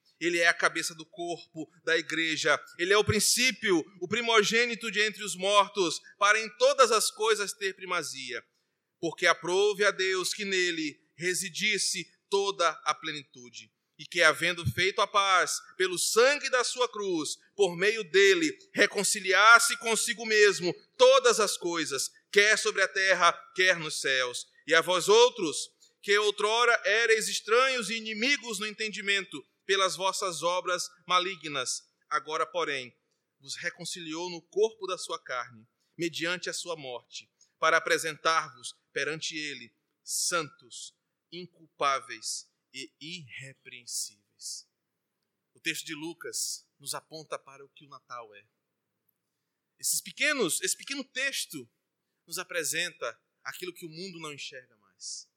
Ele 0.21 0.37
é 0.37 0.47
a 0.47 0.53
cabeça 0.53 0.93
do 0.93 1.03
corpo 1.03 1.67
da 1.83 1.97
igreja. 1.97 2.57
Ele 2.77 2.93
é 2.93 2.97
o 2.97 3.03
princípio, 3.03 3.83
o 3.99 4.07
primogênito 4.07 4.91
de 4.91 5.01
entre 5.01 5.23
os 5.23 5.35
mortos, 5.35 5.99
para 6.19 6.39
em 6.39 6.47
todas 6.57 6.91
as 6.91 7.09
coisas 7.09 7.51
ter 7.51 7.73
primazia. 7.73 8.45
Porque 8.99 9.25
aprove 9.25 9.83
a 9.83 9.89
Deus 9.89 10.31
que 10.31 10.45
nele 10.45 11.01
residisse 11.15 12.05
toda 12.29 12.69
a 12.85 12.93
plenitude. 12.93 13.71
E 13.97 14.05
que, 14.05 14.21
havendo 14.21 14.63
feito 14.71 15.01
a 15.01 15.07
paz 15.07 15.59
pelo 15.75 15.97
sangue 15.97 16.49
da 16.51 16.63
sua 16.63 16.87
cruz, 16.87 17.37
por 17.55 17.75
meio 17.75 18.03
dele, 18.03 18.55
reconciliasse 18.73 19.75
consigo 19.77 20.25
mesmo 20.25 20.73
todas 20.97 21.39
as 21.39 21.57
coisas, 21.57 22.11
quer 22.31 22.57
sobre 22.57 22.83
a 22.83 22.87
terra, 22.87 23.31
quer 23.55 23.77
nos 23.77 23.99
céus. 23.99 24.45
E 24.67 24.75
a 24.75 24.81
vós 24.81 25.09
outros, 25.09 25.69
que 26.01 26.15
outrora 26.17 26.79
ereis 26.85 27.27
estranhos 27.27 27.89
e 27.89 27.95
inimigos 27.95 28.59
no 28.59 28.67
entendimento, 28.67 29.43
pelas 29.65 29.95
vossas 29.95 30.43
obras 30.43 30.89
malignas, 31.07 31.89
agora, 32.09 32.45
porém, 32.45 32.95
vos 33.39 33.55
reconciliou 33.55 34.29
no 34.29 34.41
corpo 34.41 34.85
da 34.87 34.97
sua 34.97 35.21
carne, 35.21 35.67
mediante 35.97 36.49
a 36.49 36.53
sua 36.53 36.75
morte, 36.75 37.31
para 37.59 37.77
apresentar-vos 37.77 38.75
perante 38.91 39.35
ele 39.35 39.73
santos, 40.03 40.95
inculpáveis 41.31 42.49
e 42.73 42.91
irrepreensíveis. 42.99 44.67
O 45.53 45.59
texto 45.59 45.85
de 45.85 45.93
Lucas 45.93 46.67
nos 46.79 46.93
aponta 46.93 47.37
para 47.37 47.63
o 47.63 47.69
que 47.69 47.85
o 47.85 47.89
Natal 47.89 48.33
é. 48.35 48.45
Esses 49.79 50.01
pequenos, 50.01 50.61
esse 50.61 50.75
pequeno 50.75 51.03
texto 51.03 51.69
nos 52.25 52.37
apresenta 52.37 53.19
aquilo 53.43 53.73
que 53.73 53.85
o 53.85 53.89
mundo 53.89 54.19
não 54.19 54.33
enxerga 54.33 54.75
mais. 54.77 55.29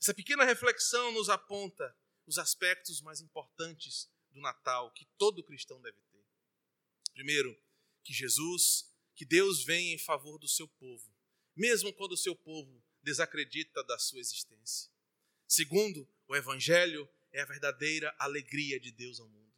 Essa 0.00 0.14
pequena 0.14 0.44
reflexão 0.44 1.12
nos 1.12 1.28
aponta 1.28 1.96
os 2.26 2.38
aspectos 2.38 3.00
mais 3.00 3.20
importantes 3.20 4.10
do 4.30 4.40
Natal 4.40 4.90
que 4.92 5.04
todo 5.18 5.42
cristão 5.42 5.80
deve 5.80 5.98
ter. 6.10 6.24
Primeiro, 7.12 7.58
que 8.02 8.12
Jesus, 8.12 8.90
que 9.14 9.24
Deus 9.24 9.64
vem 9.64 9.92
em 9.92 9.98
favor 9.98 10.38
do 10.38 10.48
seu 10.48 10.66
povo, 10.66 11.12
mesmo 11.54 11.92
quando 11.92 12.12
o 12.12 12.16
seu 12.16 12.34
povo 12.34 12.82
desacredita 13.02 13.84
da 13.84 13.98
sua 13.98 14.20
existência. 14.20 14.90
Segundo, 15.46 16.08
o 16.26 16.34
Evangelho 16.34 17.08
é 17.32 17.42
a 17.42 17.46
verdadeira 17.46 18.14
alegria 18.18 18.80
de 18.80 18.90
Deus 18.90 19.20
ao 19.20 19.28
mundo. 19.28 19.52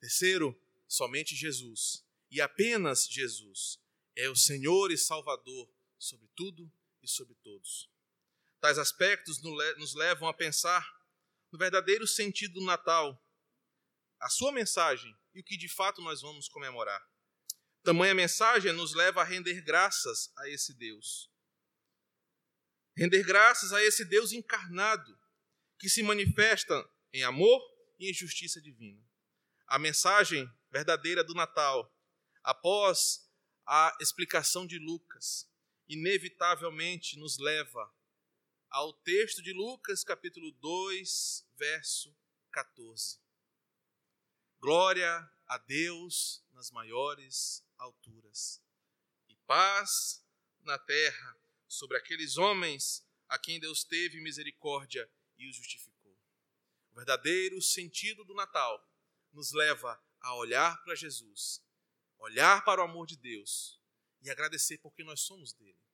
Terceiro, 0.00 0.58
somente 0.86 1.34
Jesus, 1.34 2.04
e 2.30 2.40
apenas 2.40 3.06
Jesus, 3.06 3.78
é 4.16 4.28
o 4.28 4.36
Senhor 4.36 4.90
e 4.90 4.96
Salvador 4.98 5.68
sobre 5.98 6.28
tudo 6.34 6.70
e 7.02 7.08
sobre 7.08 7.34
todos. 7.36 7.90
Tais 8.60 8.78
aspectos 8.78 9.40
nos 9.42 9.94
levam 9.94 10.28
a 10.28 10.34
pensar 10.34 10.97
no 11.50 11.58
verdadeiro 11.58 12.06
sentido 12.06 12.54
do 12.54 12.66
Natal, 12.66 13.22
a 14.20 14.28
sua 14.28 14.52
mensagem 14.52 15.14
e 15.34 15.40
o 15.40 15.44
que 15.44 15.56
de 15.56 15.68
fato 15.68 16.02
nós 16.02 16.20
vamos 16.20 16.48
comemorar. 16.48 17.00
Tamanha 17.82 18.14
mensagem 18.14 18.72
nos 18.72 18.94
leva 18.94 19.22
a 19.22 19.24
render 19.24 19.60
graças 19.62 20.32
a 20.36 20.48
esse 20.48 20.74
Deus. 20.74 21.30
Render 22.96 23.22
graças 23.22 23.72
a 23.72 23.82
esse 23.82 24.04
Deus 24.04 24.32
encarnado, 24.32 25.18
que 25.78 25.88
se 25.88 26.02
manifesta 26.02 26.74
em 27.12 27.22
amor 27.22 27.62
e 27.98 28.10
em 28.10 28.12
justiça 28.12 28.60
divina. 28.60 29.00
A 29.66 29.78
mensagem 29.78 30.50
verdadeira 30.70 31.22
do 31.22 31.34
Natal, 31.34 31.94
após 32.42 33.30
a 33.64 33.96
explicação 34.00 34.66
de 34.66 34.78
Lucas, 34.78 35.48
inevitavelmente 35.88 37.18
nos 37.18 37.38
leva 37.38 37.94
ao 38.70 38.92
texto 38.92 39.42
de 39.42 39.52
Lucas, 39.52 40.04
capítulo 40.04 40.52
2, 40.52 41.46
verso 41.56 42.14
14. 42.52 43.18
Glória 44.60 45.30
a 45.46 45.58
Deus 45.58 46.44
nas 46.52 46.70
maiores 46.70 47.64
alturas, 47.78 48.62
e 49.28 49.36
paz 49.46 50.22
na 50.60 50.78
terra 50.78 51.40
sobre 51.66 51.96
aqueles 51.96 52.36
homens 52.36 53.06
a 53.28 53.38
quem 53.38 53.58
Deus 53.58 53.84
teve 53.84 54.20
misericórdia 54.20 55.10
e 55.38 55.48
os 55.48 55.56
justificou. 55.56 56.18
O 56.90 56.96
verdadeiro 56.96 57.62
sentido 57.62 58.24
do 58.24 58.34
Natal 58.34 58.86
nos 59.32 59.52
leva 59.52 60.02
a 60.20 60.34
olhar 60.34 60.82
para 60.84 60.94
Jesus, 60.94 61.64
olhar 62.18 62.64
para 62.64 62.82
o 62.82 62.84
amor 62.84 63.06
de 63.06 63.16
Deus 63.16 63.80
e 64.20 64.30
agradecer 64.30 64.78
porque 64.78 65.04
nós 65.04 65.20
somos 65.20 65.52
dele. 65.54 65.87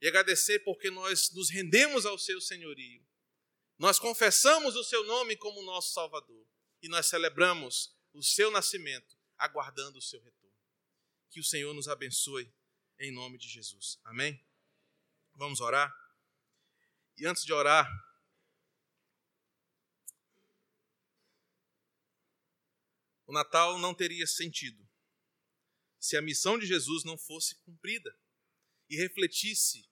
E 0.00 0.08
agradecer 0.08 0.60
porque 0.60 0.90
nós 0.90 1.30
nos 1.32 1.50
rendemos 1.50 2.06
ao 2.06 2.18
seu 2.18 2.40
senhorio. 2.40 3.06
Nós 3.78 3.98
confessamos 3.98 4.76
o 4.76 4.84
seu 4.84 5.04
nome 5.04 5.36
como 5.36 5.62
nosso 5.62 5.92
Salvador 5.92 6.46
e 6.82 6.88
nós 6.88 7.06
celebramos 7.06 7.94
o 8.12 8.22
seu 8.22 8.50
nascimento, 8.50 9.16
aguardando 9.36 9.98
o 9.98 10.02
seu 10.02 10.20
retorno. 10.20 10.56
Que 11.30 11.40
o 11.40 11.44
Senhor 11.44 11.72
nos 11.74 11.88
abençoe 11.88 12.52
em 12.98 13.12
nome 13.12 13.38
de 13.38 13.48
Jesus. 13.48 13.98
Amém? 14.04 14.42
Vamos 15.34 15.60
orar? 15.60 15.94
E 17.16 17.26
antes 17.26 17.44
de 17.44 17.52
orar, 17.52 17.88
o 23.26 23.32
Natal 23.32 23.78
não 23.78 23.94
teria 23.94 24.26
sentido 24.26 24.88
se 25.98 26.16
a 26.16 26.22
missão 26.22 26.58
de 26.58 26.66
Jesus 26.66 27.04
não 27.04 27.18
fosse 27.18 27.54
cumprida 27.56 28.18
e 28.88 28.96
refletisse 28.96 29.89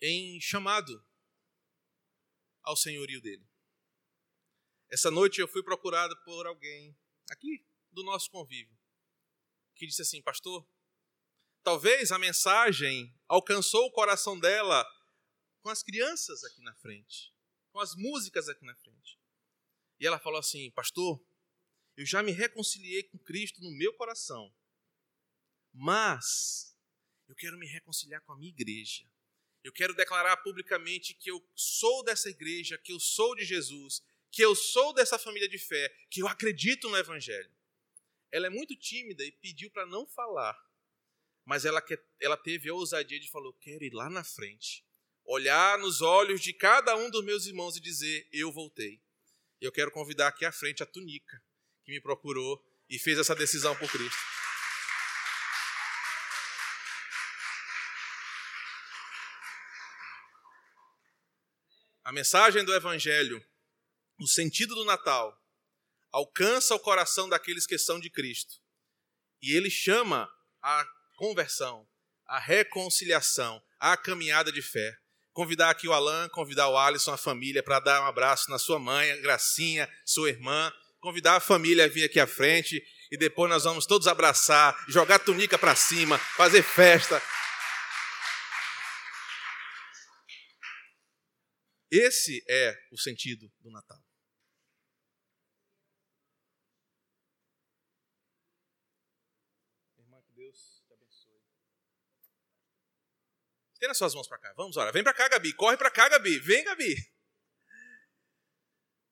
em 0.00 0.40
chamado 0.40 1.04
ao 2.62 2.76
senhorio 2.76 3.20
dele. 3.20 3.46
Essa 4.88 5.10
noite 5.10 5.40
eu 5.40 5.48
fui 5.48 5.62
procurado 5.62 6.16
por 6.24 6.46
alguém 6.46 6.96
aqui 7.30 7.64
do 7.92 8.02
nosso 8.02 8.30
convívio 8.30 8.80
que 9.80 9.86
disse 9.86 10.02
assim: 10.02 10.20
Pastor, 10.20 10.68
talvez 11.62 12.12
a 12.12 12.18
mensagem 12.18 13.12
alcançou 13.26 13.86
o 13.86 13.90
coração 13.90 14.38
dela 14.38 14.84
com 15.62 15.70
as 15.70 15.82
crianças 15.82 16.44
aqui 16.44 16.60
na 16.60 16.74
frente, 16.74 17.34
com 17.72 17.80
as 17.80 17.94
músicas 17.96 18.48
aqui 18.50 18.64
na 18.64 18.76
frente. 18.76 19.18
E 19.98 20.06
ela 20.06 20.18
falou 20.18 20.38
assim: 20.38 20.70
Pastor, 20.72 21.18
eu 21.96 22.04
já 22.04 22.22
me 22.22 22.30
reconciliei 22.30 23.04
com 23.04 23.18
Cristo 23.18 23.62
no 23.62 23.70
meu 23.70 23.94
coração, 23.94 24.54
mas 25.72 26.76
eu 27.26 27.34
quero 27.34 27.58
me 27.58 27.66
reconciliar 27.66 28.20
com 28.20 28.32
a 28.32 28.36
minha 28.36 28.50
igreja. 28.50 29.08
Eu 29.62 29.72
quero 29.72 29.94
declarar 29.94 30.36
publicamente 30.38 31.14
que 31.14 31.30
eu 31.30 31.44
sou 31.54 32.02
dessa 32.02 32.30
igreja, 32.30 32.78
que 32.78 32.92
eu 32.92 32.98
sou 32.98 33.34
de 33.34 33.44
Jesus, 33.44 34.02
que 34.30 34.42
eu 34.42 34.54
sou 34.54 34.92
dessa 34.94 35.18
família 35.18 35.48
de 35.48 35.58
fé, 35.58 35.88
que 36.10 36.22
eu 36.22 36.28
acredito 36.28 36.88
no 36.88 36.96
Evangelho. 36.96 37.50
Ela 38.32 38.46
é 38.46 38.50
muito 38.50 38.76
tímida 38.76 39.24
e 39.24 39.32
pediu 39.32 39.70
para 39.70 39.84
não 39.84 40.06
falar, 40.06 40.56
mas 41.44 41.64
ela, 41.64 41.84
ela 42.20 42.36
teve 42.36 42.70
a 42.70 42.74
ousadia 42.74 43.18
de 43.18 43.28
falar: 43.28 43.52
quero 43.60 43.84
ir 43.84 43.92
lá 43.92 44.08
na 44.08 44.22
frente, 44.22 44.84
olhar 45.24 45.78
nos 45.78 46.00
olhos 46.00 46.40
de 46.40 46.52
cada 46.52 46.96
um 46.96 47.10
dos 47.10 47.24
meus 47.24 47.46
irmãos 47.46 47.76
e 47.76 47.80
dizer: 47.80 48.28
Eu 48.32 48.52
voltei. 48.52 49.00
Eu 49.60 49.70
quero 49.70 49.90
convidar 49.90 50.28
aqui 50.28 50.44
à 50.46 50.52
frente 50.52 50.82
a 50.82 50.86
Tunica, 50.86 51.42
que 51.84 51.92
me 51.92 52.00
procurou 52.00 52.64
e 52.88 52.98
fez 52.98 53.18
essa 53.18 53.34
decisão 53.34 53.76
por 53.76 53.90
Cristo. 53.90 54.39
A 62.10 62.12
mensagem 62.12 62.64
do 62.64 62.74
Evangelho, 62.74 63.40
o 64.18 64.26
sentido 64.26 64.74
do 64.74 64.84
Natal, 64.84 65.32
alcança 66.10 66.74
o 66.74 66.80
coração 66.80 67.28
daqueles 67.28 67.68
que 67.68 67.78
são 67.78 68.00
de 68.00 68.10
Cristo. 68.10 68.56
E 69.40 69.54
ele 69.56 69.70
chama 69.70 70.28
a 70.60 70.84
conversão, 71.16 71.86
a 72.26 72.36
reconciliação, 72.40 73.62
a 73.78 73.96
caminhada 73.96 74.50
de 74.50 74.60
fé. 74.60 74.92
Convidar 75.32 75.70
aqui 75.70 75.86
o 75.86 75.92
Alan, 75.92 76.28
convidar 76.30 76.68
o 76.68 76.76
Alisson, 76.76 77.12
a 77.12 77.16
família, 77.16 77.62
para 77.62 77.78
dar 77.78 78.02
um 78.02 78.06
abraço 78.06 78.50
na 78.50 78.58
sua 78.58 78.80
mãe, 78.80 79.22
Gracinha, 79.22 79.88
sua 80.04 80.30
irmã. 80.30 80.72
Convidar 80.98 81.36
a 81.36 81.40
família 81.40 81.84
a 81.84 81.88
vir 81.88 82.02
aqui 82.02 82.18
à 82.18 82.26
frente 82.26 82.82
e 83.08 83.16
depois 83.16 83.48
nós 83.48 83.62
vamos 83.62 83.86
todos 83.86 84.08
abraçar, 84.08 84.76
jogar 84.88 85.14
a 85.14 85.20
túnica 85.20 85.56
para 85.56 85.76
cima, 85.76 86.18
fazer 86.18 86.64
festa. 86.64 87.22
Esse 91.90 92.44
é 92.48 92.86
o 92.92 92.96
sentido 92.96 93.52
do 93.58 93.68
Natal. 93.68 94.00
Irmã, 99.98 100.22
que 100.22 100.32
Deus 100.32 100.84
te 100.86 100.92
abençoe. 100.92 101.42
Tem 103.80 103.92
suas 103.92 104.14
mãos 104.14 104.28
para 104.28 104.38
cá. 104.38 104.52
Vamos 104.56 104.76
orar. 104.76 104.92
Vem 104.92 105.02
para 105.02 105.12
cá, 105.12 105.28
Gabi. 105.28 105.52
Corre 105.52 105.76
para 105.76 105.90
cá, 105.90 106.08
Gabi. 106.08 106.38
Vem, 106.38 106.62
Gabi. 106.62 106.94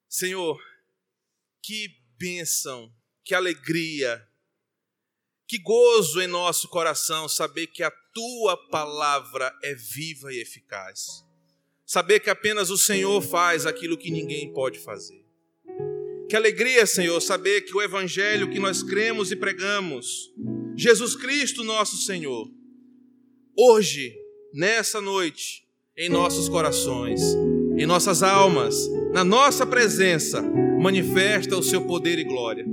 Senhor, 0.08 0.56
que 1.60 2.00
bênção, 2.16 2.94
que 3.24 3.34
alegria, 3.34 4.24
que 5.48 5.58
gozo 5.58 6.22
em 6.22 6.28
nosso 6.28 6.68
coração 6.68 7.28
saber 7.28 7.66
que 7.66 7.82
a 7.82 7.90
tua 7.90 8.68
palavra 8.68 9.52
é 9.64 9.74
viva 9.74 10.32
e 10.32 10.40
eficaz 10.40 11.27
saber 11.88 12.20
que 12.20 12.28
apenas 12.28 12.68
o 12.68 12.76
Senhor 12.76 13.22
faz 13.22 13.64
aquilo 13.64 13.96
que 13.96 14.10
ninguém 14.10 14.52
pode 14.52 14.78
fazer. 14.78 15.24
Que 16.28 16.36
alegria, 16.36 16.84
Senhor, 16.84 17.18
saber 17.18 17.62
que 17.62 17.74
o 17.74 17.80
Evangelho 17.80 18.50
que 18.50 18.58
nós 18.58 18.82
cremos 18.82 19.32
e 19.32 19.36
pregamos, 19.36 20.30
Jesus 20.76 21.16
Cristo, 21.16 21.64
nosso 21.64 21.96
Senhor, 21.96 22.46
hoje, 23.56 24.14
nessa 24.52 25.00
noite, 25.00 25.66
em 25.96 26.10
nossos 26.10 26.46
corações, 26.46 27.22
em 27.78 27.86
nossas 27.86 28.22
almas, 28.22 28.76
na 29.10 29.24
nossa 29.24 29.66
presença, 29.66 30.42
manifesta 30.42 31.56
o 31.56 31.62
seu 31.62 31.86
poder 31.86 32.18
e 32.18 32.24
glória. 32.24 32.66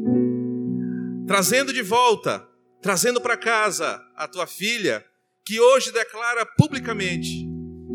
Trazendo 1.26 1.72
de 1.72 1.82
volta, 1.82 2.46
trazendo 2.82 3.22
para 3.22 3.38
casa 3.38 3.98
a 4.18 4.28
tua 4.28 4.46
filha, 4.46 5.06
que 5.46 5.58
hoje 5.58 5.94
declara 5.94 6.46
publicamente 6.46 7.45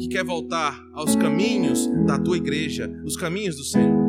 que 0.01 0.09
quer 0.09 0.25
voltar 0.25 0.83
aos 0.95 1.15
caminhos 1.15 1.87
da 2.07 2.19
tua 2.19 2.39
igreja, 2.39 2.91
os 3.05 3.17
caminhos 3.17 3.57
do 3.57 3.65
Senhor. 3.65 4.01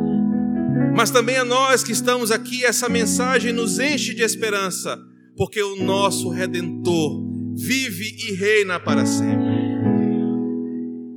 Mas 0.96 1.10
também 1.10 1.36
a 1.36 1.44
nós 1.44 1.84
que 1.84 1.92
estamos 1.92 2.30
aqui, 2.30 2.64
essa 2.64 2.88
mensagem 2.88 3.52
nos 3.52 3.78
enche 3.78 4.14
de 4.14 4.22
esperança, 4.22 4.98
porque 5.36 5.62
o 5.62 5.76
nosso 5.76 6.30
redentor 6.30 7.22
vive 7.54 8.16
e 8.26 8.32
reina 8.32 8.80
para 8.80 9.04
sempre. 9.04 9.52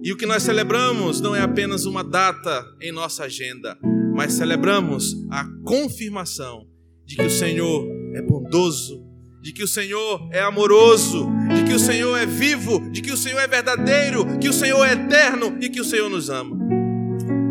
E 0.04 0.12
o 0.12 0.18
que 0.18 0.26
nós 0.26 0.44
celebramos 0.44 1.22
não 1.22 1.34
é 1.34 1.42
apenas 1.42 1.86
uma 1.86 2.04
data 2.04 2.66
em 2.82 2.92
nossa 2.92 3.24
agenda, 3.24 3.78
mas 4.14 4.34
celebramos 4.34 5.16
a 5.32 5.46
confirmação 5.64 6.68
de 7.06 7.16
que 7.16 7.24
o 7.24 7.30
Senhor 7.30 7.88
é 8.14 8.22
bondoso, 8.22 9.05
de 9.46 9.54
que 9.54 9.62
o 9.62 9.68
Senhor 9.68 10.28
é 10.32 10.42
amoroso, 10.42 11.30
de 11.54 11.66
que 11.66 11.74
o 11.74 11.78
Senhor 11.78 12.18
é 12.18 12.26
vivo, 12.26 12.80
de 12.90 13.00
que 13.00 13.12
o 13.12 13.16
Senhor 13.16 13.40
é 13.40 13.48
verdadeiro, 13.48 14.40
que 14.40 14.50
o 14.50 14.54
Senhor 14.54 14.84
é 14.84 14.94
eterno 14.94 15.60
e 15.62 15.70
que 15.70 15.80
o 15.80 15.86
Senhor 15.86 16.10
nos 16.10 16.32
ama. 16.32 16.58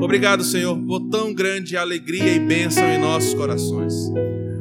Obrigado, 0.03 0.43
Senhor, 0.43 0.77
por 0.77 1.09
tão 1.09 1.33
grande 1.33 1.77
alegria 1.77 2.35
e 2.35 2.41
bênção 2.41 2.83
em 2.83 2.99
nossos 2.99 3.33
corações. 3.35 3.95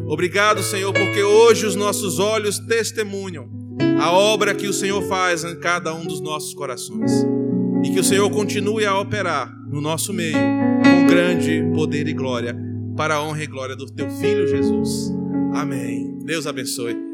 Obrigado, 0.06 0.62
Senhor, 0.62 0.94
porque 0.94 1.24
hoje 1.24 1.66
os 1.66 1.76
nossos 1.76 2.20
olhos 2.20 2.60
testemunham 2.60 3.50
a 4.00 4.12
obra 4.12 4.54
que 4.54 4.68
o 4.68 4.74
Senhor 4.74 5.02
faz 5.08 5.44
em 5.44 5.60
cada 5.60 5.92
um 5.92 6.06
dos 6.06 6.22
nossos 6.22 6.54
corações. 6.54 7.26
E 7.84 7.90
que 7.90 8.00
o 8.00 8.04
Senhor 8.04 8.30
continue 8.30 8.86
a 8.86 9.00
operar 9.00 9.52
no 9.72 9.82
nosso 9.82 10.14
meio 10.14 10.38
com 10.84 11.08
grande 11.08 11.64
poder 11.74 12.08
e 12.08 12.14
glória, 12.14 12.56
para 12.96 13.16
a 13.16 13.24
honra 13.24 13.44
e 13.44 13.48
glória 13.48 13.76
do 13.76 13.88
teu 13.88 14.08
filho 14.08 14.48
Jesus. 14.48 15.12
Amém. 15.56 16.20
Deus 16.24 16.46
abençoe. 16.46 17.12